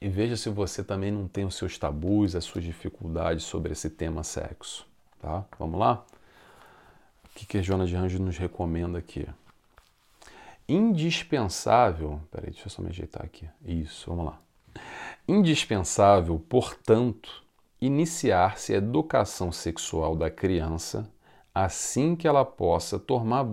e 0.00 0.08
veja 0.08 0.36
se 0.36 0.48
você 0.50 0.82
também 0.82 1.10
não 1.10 1.28
tem 1.28 1.44
os 1.44 1.54
seus 1.54 1.78
tabus, 1.78 2.34
as 2.34 2.44
suas 2.44 2.64
dificuldades 2.64 3.44
sobre 3.44 3.72
esse 3.72 3.88
tema 3.88 4.22
sexo. 4.24 4.86
Tá? 5.20 5.44
Vamos 5.58 5.78
lá? 5.78 6.04
O 7.24 7.28
que, 7.34 7.46
que 7.46 7.58
a 7.58 7.62
Joana 7.62 7.86
de 7.86 7.96
Anjos 7.96 8.20
nos 8.20 8.36
recomenda 8.36 8.98
aqui? 8.98 9.26
Indispensável. 10.68 12.20
Peraí, 12.30 12.50
deixa 12.50 12.66
eu 12.66 12.70
só 12.70 12.82
me 12.82 12.88
ajeitar 12.88 13.24
aqui. 13.24 13.48
Isso, 13.64 14.10
vamos 14.10 14.26
lá. 14.26 14.40
Indispensável, 15.26 16.38
portanto, 16.48 17.42
iniciar-se 17.80 18.74
a 18.74 18.78
educação 18.78 19.52
sexual 19.52 20.16
da 20.16 20.30
criança 20.30 21.08
assim 21.54 22.16
que 22.16 22.26
ela 22.26 22.44
possa 22.44 22.98
tomar, 22.98 23.46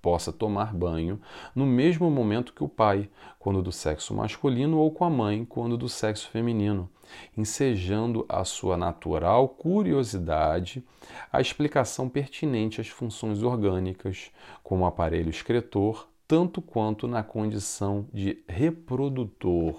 possa 0.00 0.32
tomar 0.32 0.74
banho 0.74 1.20
no 1.54 1.66
mesmo 1.66 2.10
momento 2.10 2.52
que 2.52 2.64
o 2.64 2.68
pai, 2.68 3.08
quando 3.38 3.62
do 3.62 3.72
sexo 3.72 4.14
masculino, 4.14 4.78
ou 4.78 4.90
com 4.90 5.04
a 5.04 5.10
mãe, 5.10 5.44
quando 5.44 5.76
do 5.76 5.88
sexo 5.88 6.28
feminino, 6.28 6.88
ensejando 7.36 8.24
a 8.28 8.44
sua 8.44 8.76
natural 8.76 9.48
curiosidade 9.48 10.84
a 11.32 11.40
explicação 11.40 12.08
pertinente 12.08 12.80
às 12.80 12.88
funções 12.88 13.42
orgânicas, 13.42 14.30
como 14.62 14.86
aparelho 14.86 15.30
excretor, 15.30 16.08
tanto 16.26 16.62
quanto 16.62 17.08
na 17.08 17.22
condição 17.22 18.06
de 18.12 18.42
reprodutor. 18.48 19.74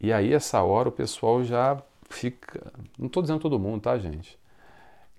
E 0.00 0.12
aí, 0.12 0.32
essa 0.32 0.60
hora, 0.62 0.88
o 0.88 0.92
pessoal 0.92 1.44
já 1.44 1.80
fica. 2.10 2.72
Não 2.98 3.06
estou 3.06 3.22
dizendo 3.22 3.40
todo 3.40 3.58
mundo, 3.58 3.82
tá, 3.82 3.96
gente? 3.98 4.36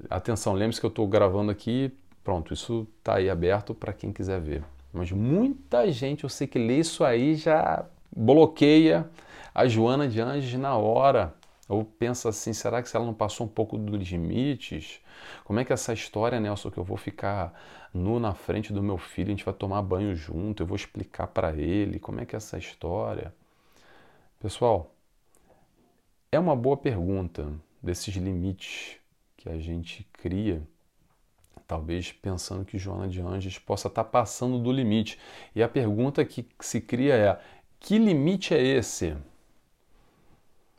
Atenção, 0.10 0.54
lembre-se 0.54 0.80
que 0.82 0.86
eu 0.86 0.90
estou 0.90 1.08
gravando 1.08 1.52
aqui 1.52 1.92
Pronto, 2.24 2.54
isso 2.54 2.88
está 3.00 3.16
aí 3.16 3.30
aberto 3.30 3.74
para 3.74 3.94
quem 3.94 4.12
quiser 4.12 4.40
ver. 4.40 4.64
Mas 4.94 5.12
muita 5.12 5.92
gente, 5.92 6.24
eu 6.24 6.30
sei 6.30 6.48
que 6.48 6.60
lê 6.60 6.80
isso 6.80 7.04
aí 7.04 7.36
já 7.36 7.86
bloqueia 8.16 9.10
A 9.54 9.68
Joana 9.68 10.08
de 10.08 10.22
Anjos, 10.22 10.54
na 10.60 10.78
hora, 10.78 11.34
ou 11.68 11.84
pensa 11.84 12.30
assim, 12.30 12.54
será 12.54 12.82
que 12.82 12.90
se 12.90 12.96
ela 12.96 13.06
não 13.06 13.14
passou 13.14 13.46
um 13.46 13.50
pouco 13.50 13.78
dos 13.78 14.08
limites? 14.08 15.00
Como 15.44 15.60
é 15.60 15.66
que 15.66 15.74
essa 15.74 15.94
história, 15.94 16.40
Nelson, 16.40 16.70
que 16.72 16.78
eu 16.78 16.84
vou 16.84 16.98
ficar 16.98 17.54
nu 17.94 18.20
na 18.20 18.34
frente 18.34 18.72
do 18.72 18.82
meu 18.84 18.98
filho, 18.98 19.28
a 19.28 19.32
gente 19.32 19.46
vai 19.46 19.54
tomar 19.54 19.82
banho 19.82 20.16
junto, 20.16 20.64
eu 20.64 20.68
vou 20.68 20.76
explicar 20.76 21.28
para 21.28 21.54
ele 21.54 22.00
como 22.00 22.22
é 22.22 22.26
que 22.26 22.36
é 22.36 22.38
essa 22.38 22.58
história? 22.58 23.34
Pessoal, 24.40 24.94
é 26.32 26.40
uma 26.40 26.56
boa 26.56 26.78
pergunta 26.78 27.52
desses 27.82 28.16
limites 28.16 28.98
que 29.38 29.50
a 29.50 29.58
gente 29.60 30.08
cria, 30.14 30.62
talvez 31.74 32.12
pensando 32.12 32.64
que 32.64 32.78
Joana 32.78 33.08
de 33.08 33.20
Anjos 33.20 33.58
possa 33.58 33.88
estar 33.88 34.04
passando 34.04 34.60
do 34.60 34.72
limite. 34.72 35.18
E 35.56 35.64
a 35.64 35.68
pergunta 35.68 36.24
que 36.24 36.48
se 36.60 36.80
cria 36.80 37.16
é: 37.16 37.42
que 37.80 37.98
limite 37.98 38.54
é 38.54 38.62
esse? 38.62 39.18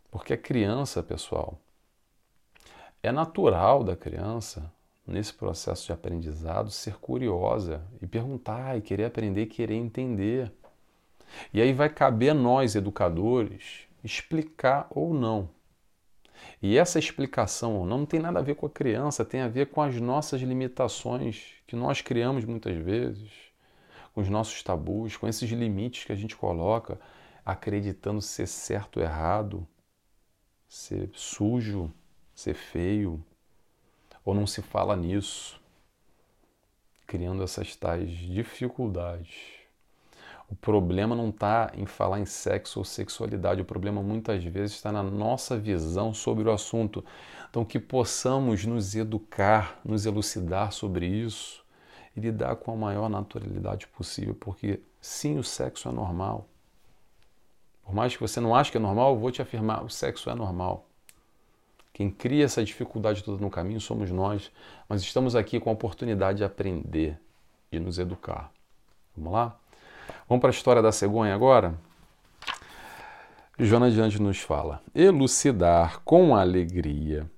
Porque 0.08 0.34
a 0.34 0.38
criança, 0.38 1.02
pessoal, 1.02 1.58
é 3.02 3.10
natural 3.10 3.82
da 3.82 3.96
criança, 3.96 4.72
nesse 5.04 5.34
processo 5.34 5.86
de 5.86 5.92
aprendizado, 5.92 6.70
ser 6.70 6.94
curiosa 6.98 7.84
e 8.00 8.06
perguntar, 8.06 8.78
e 8.78 8.80
querer 8.80 9.06
aprender 9.06 9.42
e 9.42 9.46
querer 9.46 9.74
entender. 9.74 10.52
E 11.52 11.60
aí 11.60 11.72
vai 11.72 11.88
caber 11.88 12.30
a 12.30 12.34
nós, 12.34 12.76
educadores, 12.76 13.88
explicar 14.04 14.86
ou 14.90 15.12
não. 15.12 15.50
E 16.62 16.78
essa 16.78 16.98
explicação 16.98 17.76
ou 17.76 17.86
não, 17.86 17.98
não 17.98 18.06
tem 18.06 18.20
nada 18.20 18.38
a 18.38 18.42
ver 18.42 18.54
com 18.54 18.66
a 18.66 18.70
criança, 18.70 19.24
tem 19.24 19.40
a 19.40 19.48
ver 19.48 19.66
com 19.66 19.82
as 19.82 20.00
nossas 20.00 20.40
limitações 20.40 21.54
que 21.66 21.76
nós 21.76 22.00
criamos 22.00 22.44
muitas 22.44 22.76
vezes, 22.76 23.30
com 24.14 24.20
os 24.20 24.28
nossos 24.28 24.62
tabus, 24.62 25.16
com 25.16 25.26
esses 25.26 25.50
limites 25.50 26.04
que 26.04 26.12
a 26.12 26.16
gente 26.16 26.36
coloca, 26.36 26.98
acreditando 27.44 28.20
ser 28.20 28.46
certo 28.46 28.98
ou 28.98 29.02
errado, 29.02 29.66
ser 30.68 31.10
sujo, 31.14 31.92
ser 32.34 32.54
feio, 32.54 33.24
ou 34.24 34.34
não 34.34 34.46
se 34.46 34.62
fala 34.62 34.96
nisso, 34.96 35.60
criando 37.06 37.42
essas 37.42 37.76
tais 37.76 38.10
dificuldades. 38.10 39.63
O 40.54 40.56
problema 40.56 41.16
não 41.16 41.30
está 41.30 41.72
em 41.74 41.84
falar 41.84 42.20
em 42.20 42.24
sexo 42.24 42.78
ou 42.78 42.84
sexualidade, 42.84 43.60
o 43.60 43.64
problema 43.64 44.00
muitas 44.00 44.44
vezes 44.44 44.76
está 44.76 44.92
na 44.92 45.02
nossa 45.02 45.58
visão 45.58 46.14
sobre 46.14 46.48
o 46.48 46.52
assunto. 46.52 47.04
Então, 47.50 47.64
que 47.64 47.80
possamos 47.80 48.64
nos 48.64 48.94
educar, 48.94 49.80
nos 49.84 50.06
elucidar 50.06 50.70
sobre 50.70 51.06
isso 51.06 51.64
e 52.16 52.20
lidar 52.20 52.54
com 52.54 52.70
a 52.72 52.76
maior 52.76 53.08
naturalidade 53.08 53.88
possível, 53.88 54.32
porque 54.38 54.80
sim, 55.00 55.38
o 55.38 55.42
sexo 55.42 55.88
é 55.88 55.92
normal. 55.92 56.46
Por 57.82 57.92
mais 57.92 58.14
que 58.14 58.22
você 58.22 58.40
não 58.40 58.54
ache 58.54 58.70
que 58.70 58.76
é 58.76 58.80
normal, 58.80 59.14
eu 59.14 59.18
vou 59.18 59.32
te 59.32 59.42
afirmar: 59.42 59.84
o 59.84 59.90
sexo 59.90 60.30
é 60.30 60.36
normal. 60.36 60.86
Quem 61.92 62.10
cria 62.10 62.44
essa 62.44 62.64
dificuldade 62.64 63.24
toda 63.24 63.42
no 63.42 63.50
caminho 63.50 63.80
somos 63.80 64.08
nós, 64.08 64.52
mas 64.88 65.02
estamos 65.02 65.34
aqui 65.34 65.58
com 65.58 65.68
a 65.68 65.72
oportunidade 65.72 66.38
de 66.38 66.44
aprender 66.44 67.20
e 67.72 67.80
nos 67.80 67.98
educar. 67.98 68.52
Vamos 69.16 69.32
lá? 69.32 69.58
Vamos 70.28 70.40
para 70.40 70.50
a 70.50 70.52
história 70.52 70.82
da 70.82 70.92
cegonha 70.92 71.34
agora? 71.34 71.74
Joana 73.58 73.90
Diante 73.90 74.20
nos 74.20 74.38
fala: 74.40 74.82
elucidar 74.94 76.00
com 76.04 76.34
alegria 76.34 77.30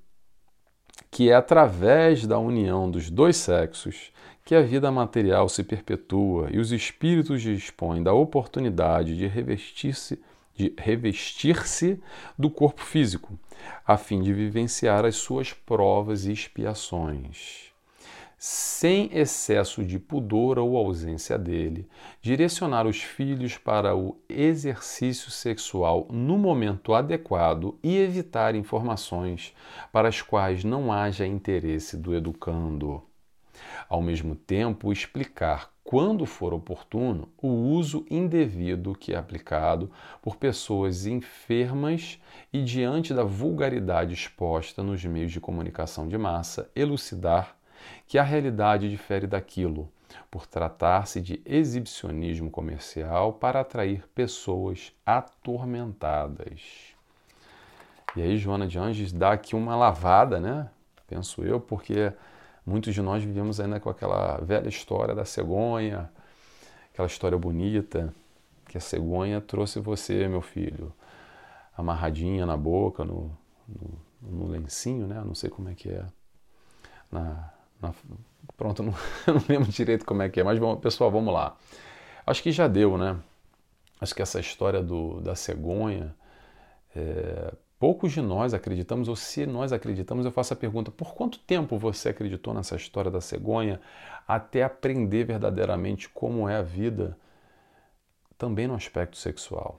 que 1.11 1.31
é 1.31 1.35
através 1.35 2.27
da 2.27 2.39
união 2.39 2.91
dos 2.91 3.09
dois 3.09 3.37
sexos 3.37 4.13
que 4.45 4.55
a 4.55 4.63
vida 4.63 4.91
material 4.93 5.49
se 5.49 5.65
perpetua 5.65 6.49
e 6.51 6.59
os 6.59 6.73
espíritos 6.73 7.43
dispõem 7.43 8.03
da 8.03 8.13
oportunidade 8.13 9.17
de 9.17 9.27
revestir-se 9.27 10.21
de 10.55 10.75
revestir-se 10.79 12.01
do 12.39 12.49
corpo 12.49 12.83
físico, 12.83 13.39
a 13.87 13.99
fim 13.99 14.23
de 14.23 14.33
vivenciar 14.33 15.05
as 15.05 15.17
suas 15.17 15.53
provas 15.53 16.25
e 16.25 16.33
expiações. 16.33 17.66
Sem 18.49 19.11
excesso 19.13 19.83
de 19.85 19.99
pudor 19.99 20.57
ou 20.57 20.77
ausência 20.77 21.37
dele, 21.37 21.89
direcionar 22.23 22.87
os 22.87 23.03
filhos 23.03 23.59
para 23.59 23.97
o 23.97 24.17
exercício 24.29 25.33
sexual 25.33 26.07
no 26.13 26.39
momento 26.39 26.95
adequado 26.95 27.77
e 27.83 27.99
evitar 27.99 28.55
informações 28.55 29.53
para 29.91 30.07
as 30.07 30.23
quais 30.23 30.63
não 30.63 30.93
haja 30.93 31.27
interesse 31.27 31.97
do 31.97 32.15
educando. 32.15 33.03
Ao 33.89 34.01
mesmo 34.01 34.37
tempo, 34.37 34.93
explicar 34.93 35.73
quando 35.83 36.25
for 36.25 36.55
oportuno, 36.55 37.29
o 37.37 37.49
uso 37.49 38.07
indevido 38.09 38.95
que 38.95 39.13
é 39.13 39.17
aplicado 39.17 39.91
por 40.23 40.37
pessoas 40.37 41.05
enfermas 41.05 42.21
e, 42.53 42.63
diante 42.63 43.13
da 43.13 43.25
vulgaridade 43.25 44.15
exposta 44.15 44.85
nos 44.85 45.05
meios 45.05 45.33
de 45.33 45.41
comunicação 45.41 46.07
de 46.07 46.17
massa, 46.17 46.71
elucidar 46.77 47.56
que 48.07 48.19
a 48.19 48.23
realidade 48.23 48.91
difere 48.91 49.27
daquilo, 49.27 49.89
por 50.31 50.47
tratar-se 50.47 51.21
de 51.21 51.41
exibicionismo 51.45 52.51
comercial 52.51 53.33
para 53.33 53.61
atrair 53.61 54.07
pessoas 54.15 54.93
atormentadas. 55.05 56.95
E 58.17 58.23
aí, 58.23 58.37
Joana 58.39 58.67
de 58.67 58.79
Anjos 58.79 59.13
dá 59.13 59.33
aqui 59.33 59.55
uma 59.55 59.77
lavada, 59.77 60.41
né? 60.41 60.71
Penso 61.07 61.45
eu, 61.45 61.61
porque 61.61 62.13
Muitos 62.67 62.93
de 62.93 63.01
nós 63.01 63.23
vivemos 63.23 63.61
ainda 63.61 63.79
com 63.79 63.89
aquela 63.89 64.39
velha 64.39 64.69
história 64.69 65.15
da 65.15 65.25
cegonha, 65.25 66.11
aquela 66.93 67.07
história 67.07 67.39
bonita 67.39 68.13
que 68.69 68.77
a 68.77 68.81
cegonha 68.81 69.41
trouxe 69.41 69.79
você, 69.79 70.27
meu 70.27 70.41
filho, 70.41 70.93
amarradinha 71.79 72.45
na 72.45 72.57
boca, 72.57 73.05
no, 73.05 73.31
no, 73.69 74.01
no 74.21 74.49
lencinho, 74.49 75.07
né? 75.07 75.23
Não 75.25 75.33
sei 75.33 75.49
como 75.49 75.69
é 75.69 75.75
que 75.75 75.91
é. 75.91 76.05
Na, 77.09 77.53
na, 77.81 77.95
pronto, 78.57 78.83
não, 78.85 78.95
não 79.27 79.45
lembro 79.49 79.71
direito 79.71 80.05
como 80.05 80.23
é 80.23 80.29
que 80.29 80.41
é, 80.41 80.45
mas 80.45 80.59
vamos, 80.59 80.81
pessoal, 80.81 81.11
vamos 81.11 81.33
lá. 81.33 81.57
Acho 82.27 82.43
que 82.43 82.53
já 82.53 82.69
deu, 82.69 82.99
né? 82.99 83.17
Acho 84.01 84.15
que 84.15 84.23
essa 84.23 84.41
história 84.41 84.83
do, 84.83 85.21
da 85.21 85.35
cegonha 85.35 86.15
é, 86.95 87.53
Poucos 87.79 88.13
de 88.13 88.23
nós 88.23 88.55
acreditamos, 88.55 89.07
ou 89.07 89.15
se 89.15 89.45
nós 89.45 89.71
acreditamos, 89.71 90.25
eu 90.25 90.33
faço 90.33 90.55
a 90.55 90.57
pergunta: 90.57 90.91
por 90.91 91.15
quanto 91.15 91.39
tempo 91.39 91.77
você 91.79 92.09
acreditou 92.09 92.55
nessa 92.55 92.75
história 92.75 93.11
da 93.11 93.21
cegonha 93.21 93.81
até 94.27 94.63
aprender 94.63 95.25
verdadeiramente 95.25 96.09
como 96.09 96.49
é 96.49 96.57
a 96.57 96.63
vida, 96.63 97.19
também 98.39 98.67
no 98.67 98.75
aspecto 98.75 99.19
sexual? 99.19 99.79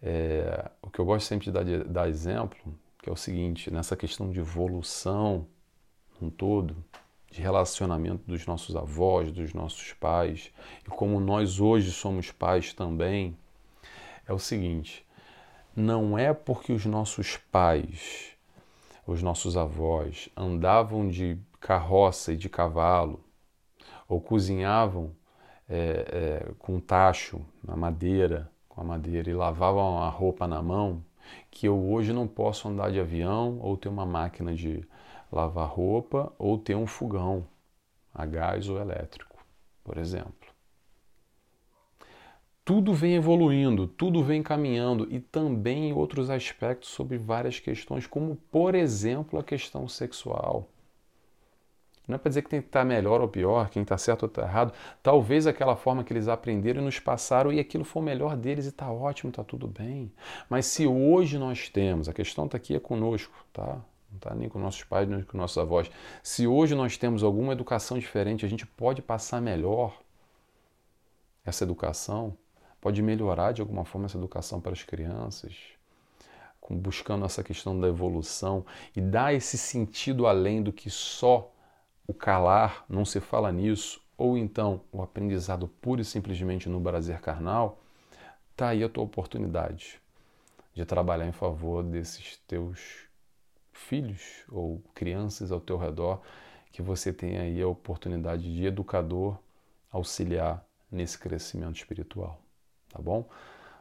É, 0.00 0.70
o 0.80 0.88
que 0.88 1.00
eu 1.00 1.04
gosto 1.04 1.26
sempre 1.26 1.46
de 1.46 1.52
dar, 1.52 1.64
de 1.64 1.82
dar 1.82 2.08
exemplo, 2.08 2.58
que 3.02 3.10
é 3.10 3.12
o 3.12 3.16
seguinte: 3.16 3.68
nessa 3.68 3.96
questão 3.96 4.30
de 4.30 4.38
evolução 4.38 5.44
um 6.20 6.30
todo, 6.30 6.76
de 7.30 7.42
relacionamento 7.42 8.22
dos 8.26 8.46
nossos 8.46 8.74
avós, 8.74 9.30
dos 9.30 9.52
nossos 9.52 9.92
pais, 9.92 10.50
e 10.86 10.90
como 10.90 11.20
nós 11.20 11.60
hoje 11.60 11.92
somos 11.92 12.30
pais 12.30 12.72
também, 12.72 13.36
é 14.26 14.32
o 14.32 14.38
seguinte 14.38 15.06
não 15.78 16.18
é 16.18 16.34
porque 16.34 16.72
os 16.72 16.84
nossos 16.84 17.36
pais, 17.36 18.32
os 19.06 19.22
nossos 19.22 19.56
avós 19.56 20.28
andavam 20.36 21.06
de 21.08 21.38
carroça 21.60 22.32
e 22.32 22.36
de 22.36 22.48
cavalo, 22.48 23.20
ou 24.08 24.20
cozinhavam 24.20 25.12
é, 25.68 25.78
é, 25.78 26.52
com 26.58 26.80
tacho 26.80 27.40
na 27.62 27.76
madeira, 27.76 28.50
com 28.68 28.80
a 28.80 28.84
madeira, 28.84 29.30
e 29.30 29.34
lavavam 29.34 30.02
a 30.02 30.08
roupa 30.08 30.48
na 30.48 30.60
mão, 30.60 31.04
que 31.48 31.68
eu 31.68 31.78
hoje 31.90 32.12
não 32.12 32.26
posso 32.26 32.68
andar 32.68 32.90
de 32.90 32.98
avião 32.98 33.60
ou 33.60 33.76
ter 33.76 33.88
uma 33.88 34.04
máquina 34.04 34.52
de 34.52 34.84
lavar 35.30 35.68
roupa 35.68 36.32
ou 36.38 36.58
ter 36.58 36.74
um 36.74 36.86
fogão 36.86 37.46
a 38.14 38.26
gás 38.26 38.68
ou 38.68 38.80
elétrico, 38.80 39.44
por 39.84 39.98
exemplo 39.98 40.48
tudo 42.68 42.92
vem 42.92 43.14
evoluindo, 43.14 43.86
tudo 43.86 44.22
vem 44.22 44.42
caminhando 44.42 45.08
e 45.10 45.18
também 45.18 45.88
em 45.88 45.92
outros 45.94 46.28
aspectos 46.28 46.90
sobre 46.90 47.16
várias 47.16 47.58
questões, 47.58 48.06
como 48.06 48.36
por 48.52 48.74
exemplo 48.74 49.38
a 49.38 49.42
questão 49.42 49.88
sexual. 49.88 50.68
Não 52.06 52.16
é 52.16 52.18
para 52.18 52.28
dizer 52.28 52.42
que 52.42 52.50
tem 52.50 52.60
que 52.60 52.66
estar 52.66 52.84
melhor 52.84 53.22
ou 53.22 53.28
pior, 53.28 53.70
quem 53.70 53.80
está 53.80 53.96
certo 53.96 54.24
ou 54.24 54.28
está 54.28 54.42
errado. 54.42 54.74
Talvez 55.02 55.46
aquela 55.46 55.76
forma 55.76 56.04
que 56.04 56.12
eles 56.12 56.28
aprenderam 56.28 56.82
e 56.82 56.84
nos 56.84 57.00
passaram 57.00 57.50
e 57.50 57.58
aquilo 57.58 57.84
foi 57.84 58.02
o 58.02 58.04
melhor 58.04 58.36
deles 58.36 58.66
e 58.66 58.68
está 58.68 58.92
ótimo, 58.92 59.30
está 59.30 59.42
tudo 59.42 59.66
bem. 59.66 60.12
Mas 60.50 60.66
se 60.66 60.86
hoje 60.86 61.38
nós 61.38 61.70
temos, 61.70 62.06
a 62.06 62.12
questão 62.12 62.44
está 62.44 62.58
aqui 62.58 62.74
é 62.74 62.78
conosco, 62.78 63.32
tá? 63.50 63.78
Está 64.18 64.34
nem 64.34 64.48
com 64.48 64.58
nossos 64.58 64.84
pais, 64.84 65.08
nem 65.08 65.22
com 65.22 65.38
nossos 65.38 65.56
avós. 65.58 65.90
Se 66.22 66.46
hoje 66.46 66.74
nós 66.74 66.96
temos 66.96 67.22
alguma 67.22 67.52
educação 67.52 67.98
diferente, 67.98 68.44
a 68.44 68.48
gente 68.48 68.66
pode 68.66 69.00
passar 69.00 69.40
melhor 69.40 69.98
essa 71.44 71.64
educação? 71.64 72.36
Pode 72.80 73.00
melhorar 73.02 73.52
de 73.52 73.60
alguma 73.60 73.84
forma 73.84 74.06
essa 74.06 74.18
educação 74.18 74.60
para 74.60 74.72
as 74.72 74.82
crianças, 74.82 75.56
buscando 76.68 77.24
essa 77.24 77.42
questão 77.42 77.78
da 77.78 77.88
evolução? 77.88 78.64
E 78.94 79.00
dar 79.00 79.32
esse 79.32 79.56
sentido 79.56 80.26
além 80.26 80.62
do 80.62 80.72
que 80.72 80.90
só 80.90 81.50
o 82.06 82.12
calar, 82.12 82.84
não 82.88 83.04
se 83.04 83.20
fala 83.20 83.50
nisso, 83.50 84.00
ou 84.16 84.36
então 84.36 84.82
o 84.92 85.00
aprendizado 85.02 85.68
puro 85.80 86.00
e 86.00 86.04
simplesmente 86.04 86.68
no 86.68 86.80
prazer 86.80 87.20
carnal, 87.20 87.78
Está 88.58 88.70
aí 88.70 88.82
a 88.82 88.88
tua 88.88 89.04
oportunidade 89.04 90.00
de 90.74 90.84
trabalhar 90.84 91.28
em 91.28 91.32
favor 91.32 91.80
desses 91.80 92.38
teus 92.48 93.07
filhos 93.78 94.44
ou 94.50 94.82
crianças 94.94 95.50
ao 95.52 95.60
teu 95.60 95.76
redor, 95.76 96.20
que 96.72 96.82
você 96.82 97.12
tenha 97.12 97.42
aí 97.42 97.60
a 97.60 97.68
oportunidade 97.68 98.54
de 98.54 98.66
educador 98.66 99.38
auxiliar 99.90 100.64
nesse 100.90 101.18
crescimento 101.18 101.76
espiritual, 101.76 102.40
tá 102.90 103.00
bom? 103.00 103.28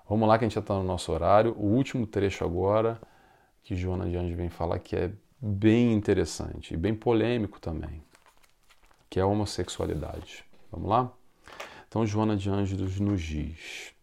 Vamos 0.10 0.28
lá 0.28 0.38
que 0.38 0.46
a 0.46 0.48
gente 0.48 0.56
já 0.56 0.62
está 0.62 0.74
no 0.74 0.84
nosso 0.84 1.12
horário. 1.12 1.54
O 1.58 1.66
último 1.66 2.08
trecho 2.08 2.46
agora 2.46 3.00
que 3.62 3.76
Joana 3.76 4.10
de 4.10 4.16
Anjos 4.16 4.38
vem 4.38 4.50
falar 4.50 4.80
que 4.80 4.96
é 4.96 5.12
bem 5.40 5.92
interessante 5.94 6.74
e 6.74 6.78
bem 6.78 6.96
polêmico 6.96 7.60
também, 7.60 8.02
que 9.10 9.20
é 9.20 9.24
a 9.24 9.28
homossexualidade. 9.28 10.46
Vamos 10.72 10.90
lá? 10.90 11.12
Então 11.88 12.06
Joana 12.06 12.38
de 12.38 12.50
Anjos 12.50 13.00
nos 13.00 13.22
diz: 13.22 13.94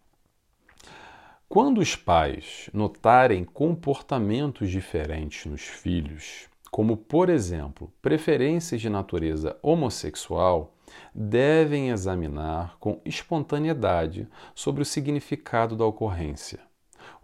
quando 1.55 1.79
os 1.79 1.95
pais 1.95 2.69
notarem 2.75 3.45
comportamentos 3.45 4.69
diferentes 4.69 5.47
nos 5.47 5.61
filhos, 5.63 6.49
como 6.69 6.97
por 6.97 7.31
exemplo 7.31 7.93
preferências 8.03 8.81
de 8.81 8.91
natureza 8.91 9.57
homossexual, 9.63 10.75
devem 11.15 11.91
examinar 11.91 12.77
com 12.81 13.01
espontaneidade 13.05 14.27
sobre 14.53 14.83
o 14.83 14.85
significado 14.85 15.77
da 15.77 15.85
ocorrência, 15.85 16.59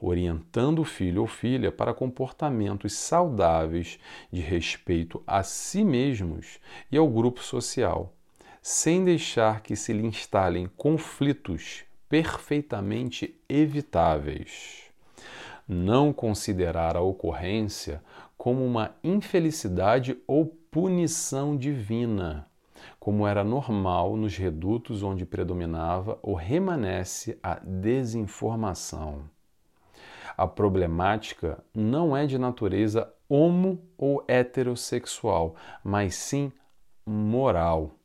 orientando 0.01 0.79
o 0.79 0.85
filho 0.85 1.23
ou 1.23 1.27
filha 1.27 1.73
para 1.73 1.93
comportamentos 1.93 2.93
saudáveis 2.93 3.99
de 4.31 4.41
respeito 4.41 5.21
a 5.27 5.43
si 5.43 5.83
mesmos 5.83 6.61
e 6.89 6.97
ao 6.97 7.09
grupo 7.09 7.43
social, 7.43 8.15
sem 8.63 9.05
deixar 9.05 9.61
que 9.61 9.75
se 9.75 9.93
lhe 9.93 10.07
instalem 10.07 10.71
conflitos 10.77 11.85
perfeitamente 12.11 13.41
evitáveis. 13.49 14.83
Não 15.67 16.13
considerar 16.13 16.97
a 16.97 17.01
ocorrência 17.01 18.03
como 18.37 18.67
uma 18.67 18.97
infelicidade 19.05 20.19
ou 20.27 20.47
punição 20.73 21.57
divina, 21.57 22.49
como 22.99 23.29
era 23.29 23.45
normal 23.45 24.17
nos 24.17 24.37
redutos 24.37 25.05
onde 25.05 25.25
predominava 25.25 26.19
ou 26.21 26.35
remanesce 26.35 27.39
a 27.41 27.55
desinformação. 27.63 29.23
A 30.37 30.49
problemática 30.49 31.63
não 31.73 32.17
é 32.17 32.27
de 32.27 32.39
natureza 32.39 33.13
homo 33.29 33.81
ou 33.97 34.25
heterossexual, 34.27 35.55
mas 35.85 36.17
sim 36.17 36.51
moral 37.07 38.00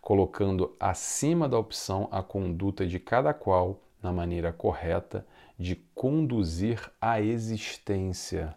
colocando 0.00 0.74
acima 0.78 1.48
da 1.48 1.58
opção 1.58 2.08
a 2.10 2.22
conduta 2.22 2.86
de 2.86 2.98
cada 2.98 3.32
qual 3.32 3.80
na 4.02 4.12
maneira 4.12 4.52
correta 4.52 5.26
de 5.58 5.76
conduzir 5.94 6.90
a 7.00 7.20
existência. 7.20 8.54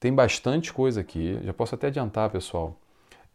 Tem 0.00 0.14
bastante 0.14 0.72
coisa 0.72 1.00
aqui, 1.00 1.38
já 1.42 1.52
posso 1.52 1.74
até 1.74 1.88
adiantar, 1.88 2.30
pessoal. 2.30 2.78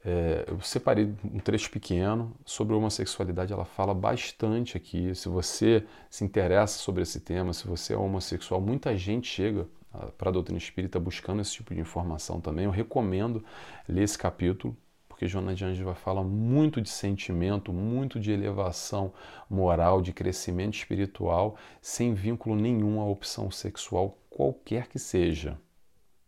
É, 0.05 0.45
eu 0.47 0.59
separei 0.59 1.13
um 1.23 1.39
trecho 1.39 1.69
pequeno 1.71 2.35
sobre 2.45 2.75
homossexualidade, 2.75 3.53
ela 3.53 3.65
fala 3.65 3.93
bastante 3.93 4.75
aqui. 4.75 5.13
Se 5.15 5.29
você 5.29 5.85
se 6.09 6.25
interessa 6.25 6.79
sobre 6.79 7.03
esse 7.03 7.21
tema, 7.21 7.53
se 7.53 7.65
você 7.65 7.93
é 7.93 7.97
homossexual, 7.97 8.59
muita 8.59 8.97
gente 8.97 9.27
chega 9.27 9.65
ah, 9.93 10.07
para 10.17 10.29
a 10.29 10.33
doutrina 10.33 10.57
espírita 10.57 10.99
buscando 10.99 11.41
esse 11.41 11.53
tipo 11.53 11.73
de 11.73 11.79
informação 11.79 12.41
também. 12.41 12.65
Eu 12.65 12.71
recomendo 12.71 13.43
ler 13.87 14.03
esse 14.03 14.17
capítulo, 14.17 14.75
porque 15.23 15.29
Joana 15.29 15.55
de 15.55 15.63
Anjos 15.63 15.85
vai 15.85 15.95
falar 15.95 16.23
muito 16.23 16.81
de 16.81 16.89
sentimento, 16.89 17.71
muito 17.71 18.19
de 18.19 18.29
elevação 18.29 19.13
moral, 19.49 20.01
de 20.01 20.11
crescimento 20.11 20.73
espiritual, 20.73 21.55
sem 21.81 22.13
vínculo 22.13 22.57
nenhum 22.57 22.99
à 22.99 23.05
opção 23.05 23.49
sexual, 23.49 24.17
qualquer 24.29 24.87
que 24.89 24.99
seja. 24.99 25.57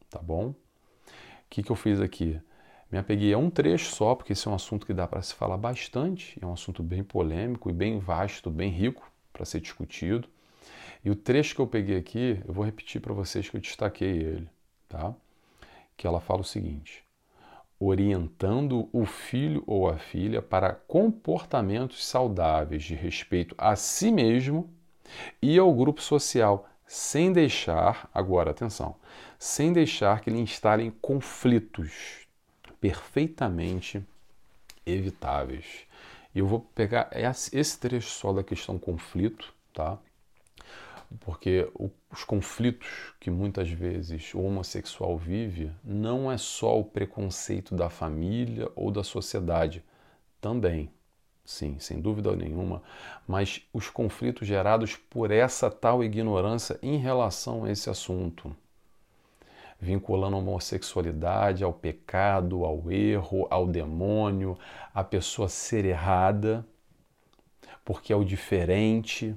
Tá 0.09 0.19
bom? 0.19 0.51
O 0.51 0.55
que, 1.49 1.61
que 1.61 1.69
eu 1.69 1.75
fiz 1.75 1.99
aqui? 1.99 2.39
Me 2.89 2.97
apeguei 2.97 3.33
a 3.33 3.37
um 3.37 3.49
trecho 3.49 3.93
só, 3.93 4.15
porque 4.15 4.31
esse 4.31 4.47
é 4.47 4.51
um 4.51 4.55
assunto 4.55 4.85
que 4.85 4.93
dá 4.93 5.05
para 5.05 5.21
se 5.21 5.33
falar 5.33 5.57
bastante, 5.57 6.39
é 6.41 6.45
um 6.45 6.53
assunto 6.53 6.81
bem 6.81 7.03
polêmico 7.03 7.69
e 7.69 7.73
bem 7.73 7.99
vasto, 7.99 8.49
bem 8.49 8.71
rico 8.71 9.11
para 9.33 9.43
ser 9.43 9.59
discutido. 9.59 10.29
E 11.03 11.09
o 11.09 11.17
trecho 11.17 11.53
que 11.53 11.59
eu 11.59 11.67
peguei 11.67 11.97
aqui, 11.97 12.41
eu 12.47 12.53
vou 12.53 12.63
repetir 12.63 13.01
para 13.01 13.13
vocês 13.13 13.49
que 13.49 13.57
eu 13.57 13.61
destaquei 13.61 14.19
ele, 14.19 14.49
tá? 14.87 15.13
Que 15.97 16.07
ela 16.07 16.21
fala 16.21 16.39
o 16.39 16.45
seguinte: 16.45 17.04
orientando 17.79 18.87
o 18.91 19.05
filho 19.05 19.63
ou 19.67 19.89
a 19.89 19.97
filha 19.97 20.41
para 20.41 20.73
comportamentos 20.73 22.05
saudáveis 22.05 22.83
de 22.83 22.95
respeito 22.95 23.53
a 23.57 23.75
si 23.75 24.11
mesmo 24.11 24.69
e 25.41 25.57
ao 25.57 25.73
grupo 25.73 26.01
social, 26.01 26.67
sem 26.87 27.31
deixar, 27.33 28.09
agora 28.13 28.51
atenção, 28.51 28.95
sem 29.37 29.73
deixar 29.73 30.21
que 30.21 30.29
lhe 30.29 30.39
instalem 30.39 30.91
conflitos 31.01 32.25
perfeitamente 32.79 34.03
evitáveis. 34.85 35.85
Eu 36.33 36.45
vou 36.45 36.59
pegar 36.59 37.09
esse 37.13 37.79
trecho 37.79 38.09
só 38.09 38.33
da 38.33 38.43
questão 38.43 38.77
conflito, 38.77 39.53
tá? 39.73 39.97
Porque 41.19 41.69
os 42.11 42.23
conflitos 42.23 43.13
que 43.19 43.29
muitas 43.29 43.69
vezes 43.69 44.33
o 44.33 44.41
homossexual 44.41 45.17
vive 45.17 45.71
não 45.83 46.31
é 46.31 46.37
só 46.37 46.79
o 46.79 46.83
preconceito 46.83 47.75
da 47.75 47.89
família 47.89 48.69
ou 48.75 48.91
da 48.91 49.03
sociedade, 49.03 49.83
também, 50.41 50.91
sim, 51.43 51.77
sem 51.79 51.99
dúvida 51.99 52.35
nenhuma, 52.35 52.81
mas 53.27 53.61
os 53.73 53.89
conflitos 53.89 54.47
gerados 54.47 54.95
por 54.95 55.31
essa 55.31 55.69
tal 55.69 56.03
ignorância 56.03 56.79
em 56.81 56.97
relação 56.97 57.63
a 57.63 57.71
esse 57.71 57.89
assunto. 57.89 58.55
Vinculando 59.79 60.35
a 60.35 60.39
homossexualidade 60.39 61.63
ao 61.63 61.73
pecado, 61.73 62.63
ao 62.63 62.91
erro, 62.91 63.47
ao 63.49 63.67
demônio, 63.67 64.57
a 64.93 65.03
pessoa 65.03 65.49
ser 65.49 65.83
errada, 65.85 66.65
porque 67.83 68.13
é 68.13 68.15
o 68.15 68.23
diferente, 68.23 69.35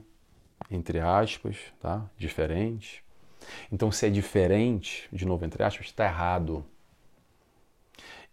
entre 0.71 1.01
aspas, 1.01 1.57
tá? 1.81 2.09
Diferente. 2.17 3.05
Então, 3.71 3.91
se 3.91 4.07
é 4.07 4.11
diferente, 4.11 5.09
de 5.13 5.25
novo, 5.25 5.45
entre 5.45 5.63
aspas, 5.63 5.87
está 5.87 6.05
errado. 6.05 6.65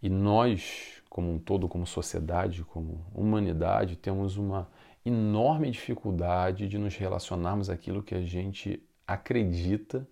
E 0.02 0.08
nós, 0.08 1.02
como 1.08 1.32
um 1.32 1.38
todo, 1.38 1.68
como 1.68 1.86
sociedade, 1.86 2.64
como 2.64 3.04
humanidade, 3.14 3.96
temos 3.96 4.36
uma 4.36 4.68
enorme 5.04 5.70
dificuldade 5.70 6.68
de 6.68 6.78
nos 6.78 6.96
relacionarmos 6.96 7.70
aquilo 7.70 8.02
que 8.02 8.14
a 8.14 8.22
gente 8.22 8.82
acredita 9.06 10.06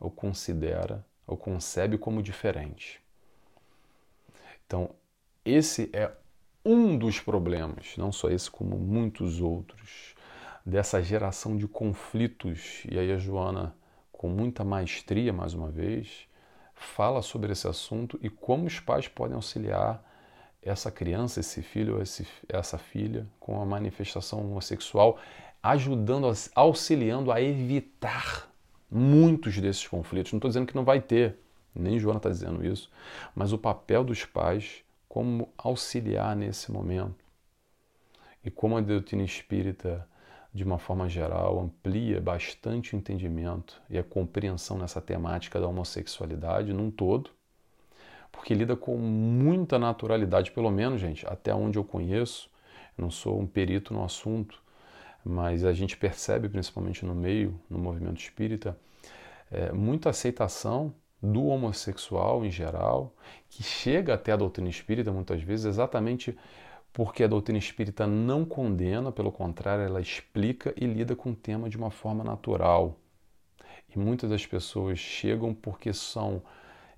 ou 0.00 0.10
considera 0.10 1.04
ou 1.26 1.36
concebe 1.36 1.96
como 1.96 2.22
diferente. 2.22 3.00
Então, 4.66 4.90
esse 5.44 5.88
é 5.92 6.10
um 6.64 6.96
dos 6.96 7.20
problemas, 7.20 7.94
não 7.96 8.10
só 8.10 8.28
esse, 8.30 8.50
como 8.50 8.76
muitos 8.78 9.40
outros 9.40 10.13
dessa 10.64 11.02
geração 11.02 11.56
de 11.56 11.68
conflitos. 11.68 12.82
E 12.90 12.98
aí 12.98 13.12
a 13.12 13.18
Joana, 13.18 13.74
com 14.10 14.28
muita 14.28 14.64
maestria, 14.64 15.32
mais 15.32 15.54
uma 15.54 15.70
vez, 15.70 16.26
fala 16.74 17.22
sobre 17.22 17.52
esse 17.52 17.68
assunto 17.68 18.18
e 18.22 18.30
como 18.30 18.66
os 18.66 18.80
pais 18.80 19.08
podem 19.08 19.34
auxiliar 19.36 20.02
essa 20.62 20.90
criança, 20.90 21.40
esse 21.40 21.60
filho, 21.60 22.00
esse, 22.00 22.26
essa 22.48 22.78
filha 22.78 23.26
com 23.38 23.60
a 23.60 23.66
manifestação 23.66 24.40
homossexual, 24.40 25.18
ajudando, 25.62 26.32
auxiliando 26.54 27.30
a 27.30 27.40
evitar 27.40 28.48
muitos 28.90 29.58
desses 29.58 29.86
conflitos. 29.86 30.32
Não 30.32 30.38
estou 30.38 30.48
dizendo 30.48 30.66
que 30.66 30.74
não 30.74 30.84
vai 30.84 31.00
ter, 31.00 31.38
nem 31.74 31.98
Joana 31.98 32.18
está 32.18 32.30
dizendo 32.30 32.64
isso, 32.64 32.90
mas 33.34 33.52
o 33.52 33.58
papel 33.58 34.02
dos 34.02 34.24
pais 34.24 34.82
como 35.06 35.52
auxiliar 35.58 36.34
nesse 36.34 36.72
momento. 36.72 37.24
E 38.42 38.50
como 38.50 38.76
a 38.76 38.80
doutrina 38.80 39.22
espírita 39.22 40.06
de 40.54 40.62
uma 40.62 40.78
forma 40.78 41.08
geral, 41.08 41.60
amplia 41.60 42.20
bastante 42.20 42.94
o 42.94 42.96
entendimento 42.96 43.82
e 43.90 43.98
a 43.98 44.04
compreensão 44.04 44.78
nessa 44.78 45.00
temática 45.00 45.60
da 45.60 45.66
homossexualidade 45.66 46.72
num 46.72 46.92
todo, 46.92 47.30
porque 48.30 48.54
lida 48.54 48.76
com 48.76 48.96
muita 48.96 49.80
naturalidade, 49.80 50.52
pelo 50.52 50.70
menos, 50.70 51.00
gente, 51.00 51.26
até 51.26 51.52
onde 51.52 51.76
eu 51.76 51.82
conheço, 51.82 52.48
eu 52.96 53.02
não 53.02 53.10
sou 53.10 53.40
um 53.40 53.46
perito 53.46 53.92
no 53.92 54.04
assunto, 54.04 54.62
mas 55.24 55.64
a 55.64 55.72
gente 55.72 55.96
percebe, 55.96 56.48
principalmente 56.48 57.04
no 57.04 57.16
meio, 57.16 57.58
no 57.68 57.78
movimento 57.78 58.20
espírita, 58.20 58.78
é, 59.50 59.72
muita 59.72 60.10
aceitação 60.10 60.94
do 61.20 61.46
homossexual 61.46 62.44
em 62.44 62.50
geral, 62.50 63.12
que 63.48 63.62
chega 63.62 64.14
até 64.14 64.30
a 64.30 64.36
doutrina 64.36 64.68
espírita 64.68 65.10
muitas 65.10 65.42
vezes 65.42 65.66
exatamente 65.66 66.36
porque 66.94 67.24
a 67.24 67.26
doutrina 67.26 67.58
espírita 67.58 68.06
não 68.06 68.44
condena, 68.44 69.10
pelo 69.10 69.32
contrário, 69.32 69.84
ela 69.84 70.00
explica 70.00 70.72
e 70.76 70.86
lida 70.86 71.16
com 71.16 71.32
o 71.32 71.34
tema 71.36 71.68
de 71.68 71.76
uma 71.76 71.90
forma 71.90 72.22
natural. 72.22 72.96
E 73.94 73.98
muitas 73.98 74.30
das 74.30 74.46
pessoas 74.46 74.98
chegam 74.98 75.52
porque 75.52 75.92
são 75.92 76.40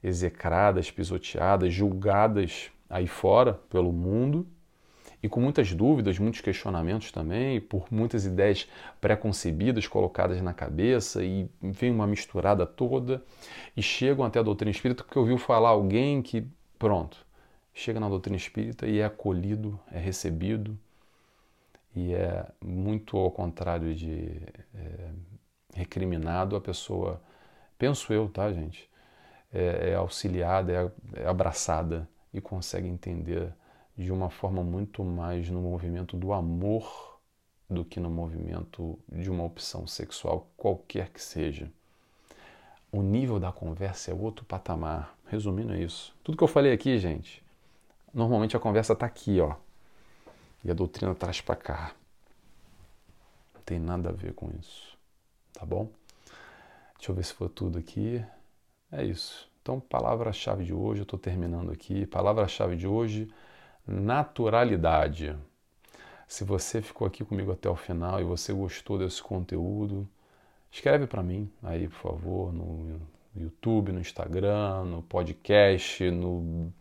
execradas, 0.05 0.91
pisoteadas, 0.91 1.73
julgadas 1.73 2.71
aí 2.91 3.07
fora 3.09 3.55
pelo 3.71 3.91
mundo. 3.91 4.47
e 5.23 5.29
com 5.29 5.41
muitas 5.41 5.73
dúvidas, 5.73 6.19
muitos 6.19 6.41
questionamentos 6.43 7.11
também, 7.11 7.61
por 7.61 7.87
muitas 7.91 8.27
ideias 8.27 8.69
preconcebidas 9.01 9.87
colocadas 9.89 10.41
na 10.43 10.53
cabeça 10.53 11.25
e 11.25 11.49
vem 11.61 11.91
uma 11.91 12.07
misturada 12.07 12.67
toda 12.67 13.25
e 13.77 13.83
chegam 13.83 14.25
até 14.27 14.39
a 14.39 14.43
doutrina 14.43 14.71
espírita 14.71 15.03
porque 15.03 15.19
ouviu 15.19 15.39
falar 15.39 15.71
alguém 15.71 16.23
que, 16.23 16.47
pronto, 16.79 17.26
chega 17.77 18.01
na 18.01 18.09
doutrina 18.09 18.39
espírita 18.39 18.87
e 18.87 19.01
é 19.01 19.05
acolhido, 19.05 19.79
é 19.93 19.99
recebido 19.99 20.79
e 21.95 22.15
é 22.15 22.47
muito 22.65 23.19
ao 23.19 23.31
contrário 23.31 23.95
de 23.95 24.41
é, 24.75 25.11
recriminado, 25.75 26.57
a 26.57 26.61
pessoa, 26.61 27.21
penso 27.79 28.15
eu, 28.15 28.31
tá, 28.31 28.51
gente, 28.51 28.89
é, 29.53 29.91
é 29.91 29.95
auxiliada, 29.95 30.73
é, 31.15 31.21
é 31.21 31.27
abraçada 31.27 32.09
e 32.33 32.41
consegue 32.41 32.89
entender 32.89 33.53
de 33.95 34.11
uma 34.11 34.31
forma 34.31 34.63
muito 34.63 35.05
mais 35.05 35.51
no 35.51 35.61
movimento 35.61 36.17
do 36.17 36.33
amor 36.33 37.21
do 37.69 37.85
que 37.85 38.01
no 38.01 38.09
movimento 38.09 38.99
de 39.07 39.31
uma 39.31 39.45
opção 39.45 39.87
sexual, 39.87 40.51
qualquer 40.57 41.11
que 41.11 41.21
seja. 41.21 41.71
O 42.91 43.03
nível 43.03 43.39
da 43.39 43.53
conversa 43.53 44.13
é 44.13 44.15
outro 44.15 44.45
patamar. 44.47 45.15
Resumindo 45.27 45.75
é 45.75 45.81
isso. 45.83 46.15
Tudo 46.23 46.39
que 46.39 46.45
eu 46.45 46.49
falei 46.49 46.73
aqui, 46.73 46.97
gente, 46.99 47.45
normalmente 48.17 48.57
a 48.57 48.61
conversa 48.61 48.95
está 48.95 49.05
aqui, 49.05 49.41
ó. 49.41 49.55
E 50.65 50.71
a 50.71 50.75
doutrina 50.75 51.15
traz 51.15 51.41
para 51.41 51.55
cá. 51.55 51.93
Não 53.55 53.61
tem 53.61 53.79
nada 53.79 54.09
a 54.09 54.13
ver 54.13 54.33
com 54.33 54.51
isso. 54.59 54.97
Tá 55.53 55.67
bom? 55.67 55.91
Deixa 56.97 57.13
eu 57.13 57.15
ver 57.15 57.25
se 57.25 57.35
foi 57.35 57.49
tudo 57.51 57.79
aqui. 57.79 58.25
É 58.91 59.05
isso. 59.05 59.49
Então, 59.61 59.79
palavra-chave 59.79 60.65
de 60.65 60.73
hoje, 60.73 61.01
eu 61.01 61.05
estou 61.05 61.19
terminando 61.19 61.71
aqui. 61.71 62.07
Palavra-chave 62.07 62.75
de 62.75 62.87
hoje 62.87 63.29
naturalidade. 63.87 65.37
Se 66.27 66.43
você 66.43 66.83
ficou 66.83 67.07
aqui 67.07 67.25
comigo 67.25 67.53
até 67.53 67.69
o 67.69 67.77
final 67.77 68.21
e 68.21 68.25
você 68.25 68.53
gostou 68.53 68.99
desse 68.99 69.23
conteúdo, 69.23 70.09
escreve 70.73 71.07
para 71.07 71.23
mim 71.23 71.49
aí, 71.63 71.87
por 71.87 71.99
favor, 71.99 72.53
no 72.53 73.01
YouTube, 73.37 73.93
no 73.93 74.01
Instagram, 74.01 74.85
no 74.85 75.03
podcast, 75.03 76.11
no 76.11 76.73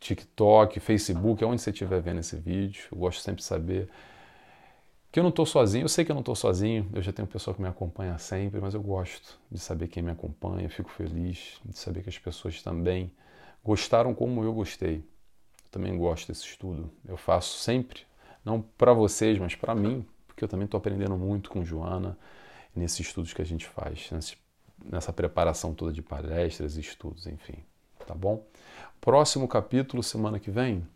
TikTok, 0.00 0.80
Facebook, 0.80 1.42
aonde 1.42 1.62
você 1.62 1.70
estiver 1.70 2.00
vendo 2.00 2.20
esse 2.20 2.36
vídeo. 2.36 2.84
Eu 2.90 2.98
gosto 2.98 3.20
sempre 3.20 3.40
de 3.40 3.46
saber 3.46 3.88
que 5.10 5.18
eu 5.18 5.22
não 5.22 5.30
estou 5.30 5.46
sozinho. 5.46 5.84
Eu 5.84 5.88
sei 5.88 6.04
que 6.04 6.10
eu 6.10 6.14
não 6.14 6.20
estou 6.20 6.34
sozinho, 6.34 6.88
eu 6.92 7.02
já 7.02 7.12
tenho 7.12 7.28
pessoa 7.28 7.54
que 7.54 7.62
me 7.62 7.68
acompanha 7.68 8.18
sempre, 8.18 8.60
mas 8.60 8.74
eu 8.74 8.82
gosto 8.82 9.38
de 9.50 9.58
saber 9.58 9.88
quem 9.88 10.02
me 10.02 10.10
acompanha, 10.10 10.68
fico 10.68 10.90
feliz 10.90 11.60
de 11.64 11.76
saber 11.76 12.02
que 12.02 12.08
as 12.08 12.18
pessoas 12.18 12.62
também 12.62 13.10
gostaram 13.64 14.14
como 14.14 14.42
eu 14.42 14.52
gostei 14.52 15.04
também 15.72 15.96
gosto 15.96 16.28
desse 16.28 16.44
estudo. 16.44 16.92
Eu 17.04 17.16
faço 17.16 17.58
sempre, 17.58 18.02
não 18.44 18.60
para 18.60 18.92
vocês, 18.92 19.38
mas 19.38 19.54
para 19.56 19.74
mim, 19.74 20.06
porque 20.26 20.44
eu 20.44 20.48
também 20.48 20.66
estou 20.66 20.78
aprendendo 20.78 21.16
muito 21.16 21.50
com 21.50 21.64
Joana 21.64 22.16
nesses 22.76 23.00
estudos 23.00 23.32
que 23.32 23.40
a 23.40 23.44
gente 23.44 23.66
faz, 23.66 24.10
nessa 24.84 25.12
preparação 25.12 25.74
toda 25.74 25.90
de 25.90 26.02
palestras 26.02 26.76
estudos, 26.76 27.26
enfim. 27.26 27.64
Tá 28.06 28.14
bom? 28.14 28.44
Próximo 29.00 29.46
capítulo, 29.46 30.02
semana 30.02 30.40
que 30.40 30.50
vem, 30.50 30.86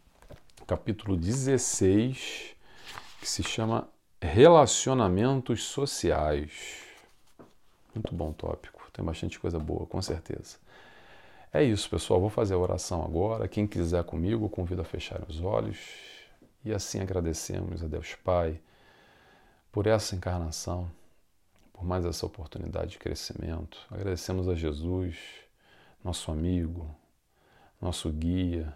capítulo 0.66 1.16
16, 1.16 2.54
que 3.20 3.28
se 3.28 3.42
chama 3.42 3.88
Relacionamentos 4.20 5.62
Sociais. 5.64 6.82
Muito 7.94 8.14
bom 8.14 8.32
tópico, 8.32 8.90
tem 8.92 9.04
bastante 9.04 9.38
coisa 9.38 9.58
boa, 9.58 9.86
com 9.86 10.02
certeza. 10.02 10.58
É 11.52 11.62
isso, 11.62 11.88
pessoal. 11.88 12.20
Vou 12.20 12.28
fazer 12.28 12.54
a 12.54 12.58
oração 12.58 13.02
agora. 13.02 13.48
Quem 13.48 13.66
quiser 13.66 14.04
comigo, 14.04 14.48
convido 14.48 14.82
a 14.82 14.84
fechar 14.84 15.22
os 15.28 15.40
olhos. 15.40 15.78
E 16.64 16.72
assim 16.72 17.00
agradecemos 17.00 17.82
a 17.82 17.86
Deus 17.86 18.14
Pai 18.16 18.60
por 19.70 19.86
essa 19.86 20.16
encarnação, 20.16 20.90
por 21.72 21.84
mais 21.84 22.04
essa 22.04 22.26
oportunidade 22.26 22.92
de 22.92 22.98
crescimento. 22.98 23.78
Agradecemos 23.90 24.48
a 24.48 24.54
Jesus, 24.54 25.16
nosso 26.06 26.30
amigo, 26.30 26.94
nosso 27.80 28.12
guia, 28.12 28.72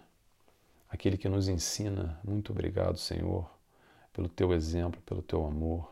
aquele 0.89 1.15
que 1.15 1.29
nos 1.29 1.47
ensina. 1.47 2.19
Muito 2.25 2.51
obrigado, 2.51 2.97
Senhor, 2.97 3.49
pelo 4.11 4.27
teu 4.27 4.51
exemplo, 4.51 5.01
pelo 5.03 5.21
teu 5.21 5.45
amor. 5.45 5.89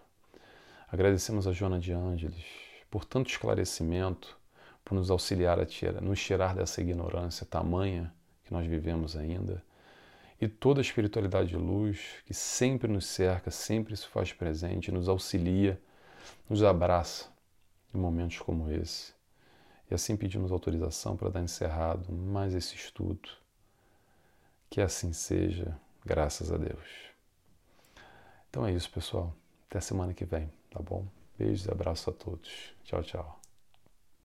Agradecemos 0.89 1.47
a 1.47 1.53
Joana 1.53 1.79
de 1.79 1.93
Ângeles 1.93 2.43
por 2.91 3.05
tanto 3.05 3.29
esclarecimento 3.29 4.37
por 4.83 4.95
nos 4.95 5.09
auxiliar 5.09 5.57
a 5.61 5.65
tirar, 5.65 6.01
nos 6.01 6.21
tirar 6.21 6.53
dessa 6.53 6.81
ignorância 6.81 7.45
tamanha 7.45 8.13
que 8.43 8.51
nós 8.51 8.67
vivemos 8.67 9.15
ainda. 9.15 9.63
E 10.41 10.47
toda 10.47 10.81
a 10.81 10.83
espiritualidade 10.83 11.49
de 11.49 11.55
luz 11.55 12.15
que 12.25 12.33
sempre 12.33 12.91
nos 12.91 13.05
cerca, 13.05 13.49
sempre 13.49 13.95
se 13.95 14.07
faz 14.07 14.33
presente, 14.33 14.91
nos 14.91 15.07
auxilia, 15.07 15.79
nos 16.49 16.63
abraça 16.63 17.31
em 17.93 17.97
momentos 17.97 18.39
como 18.39 18.69
esse. 18.69 19.17
E 19.89 19.95
assim 19.95 20.15
pedimos 20.15 20.51
autorização 20.51 21.17
para 21.17 21.29
dar 21.29 21.41
encerrado 21.41 22.11
mais 22.13 22.53
esse 22.53 22.75
estudo. 22.75 23.29
Que 24.69 24.81
assim 24.81 25.13
seja, 25.13 25.75
graças 26.05 26.51
a 26.51 26.57
Deus. 26.57 26.87
Então 28.49 28.65
é 28.65 28.71
isso, 28.71 28.89
pessoal. 28.91 29.33
Até 29.69 29.79
semana 29.79 30.13
que 30.13 30.25
vem, 30.25 30.51
tá 30.69 30.79
bom? 30.79 31.07
Beijos 31.37 31.65
e 31.65 31.71
abraços 31.71 32.07
a 32.07 32.11
todos. 32.11 32.73
Tchau, 32.83 33.03
tchau. 33.03 33.38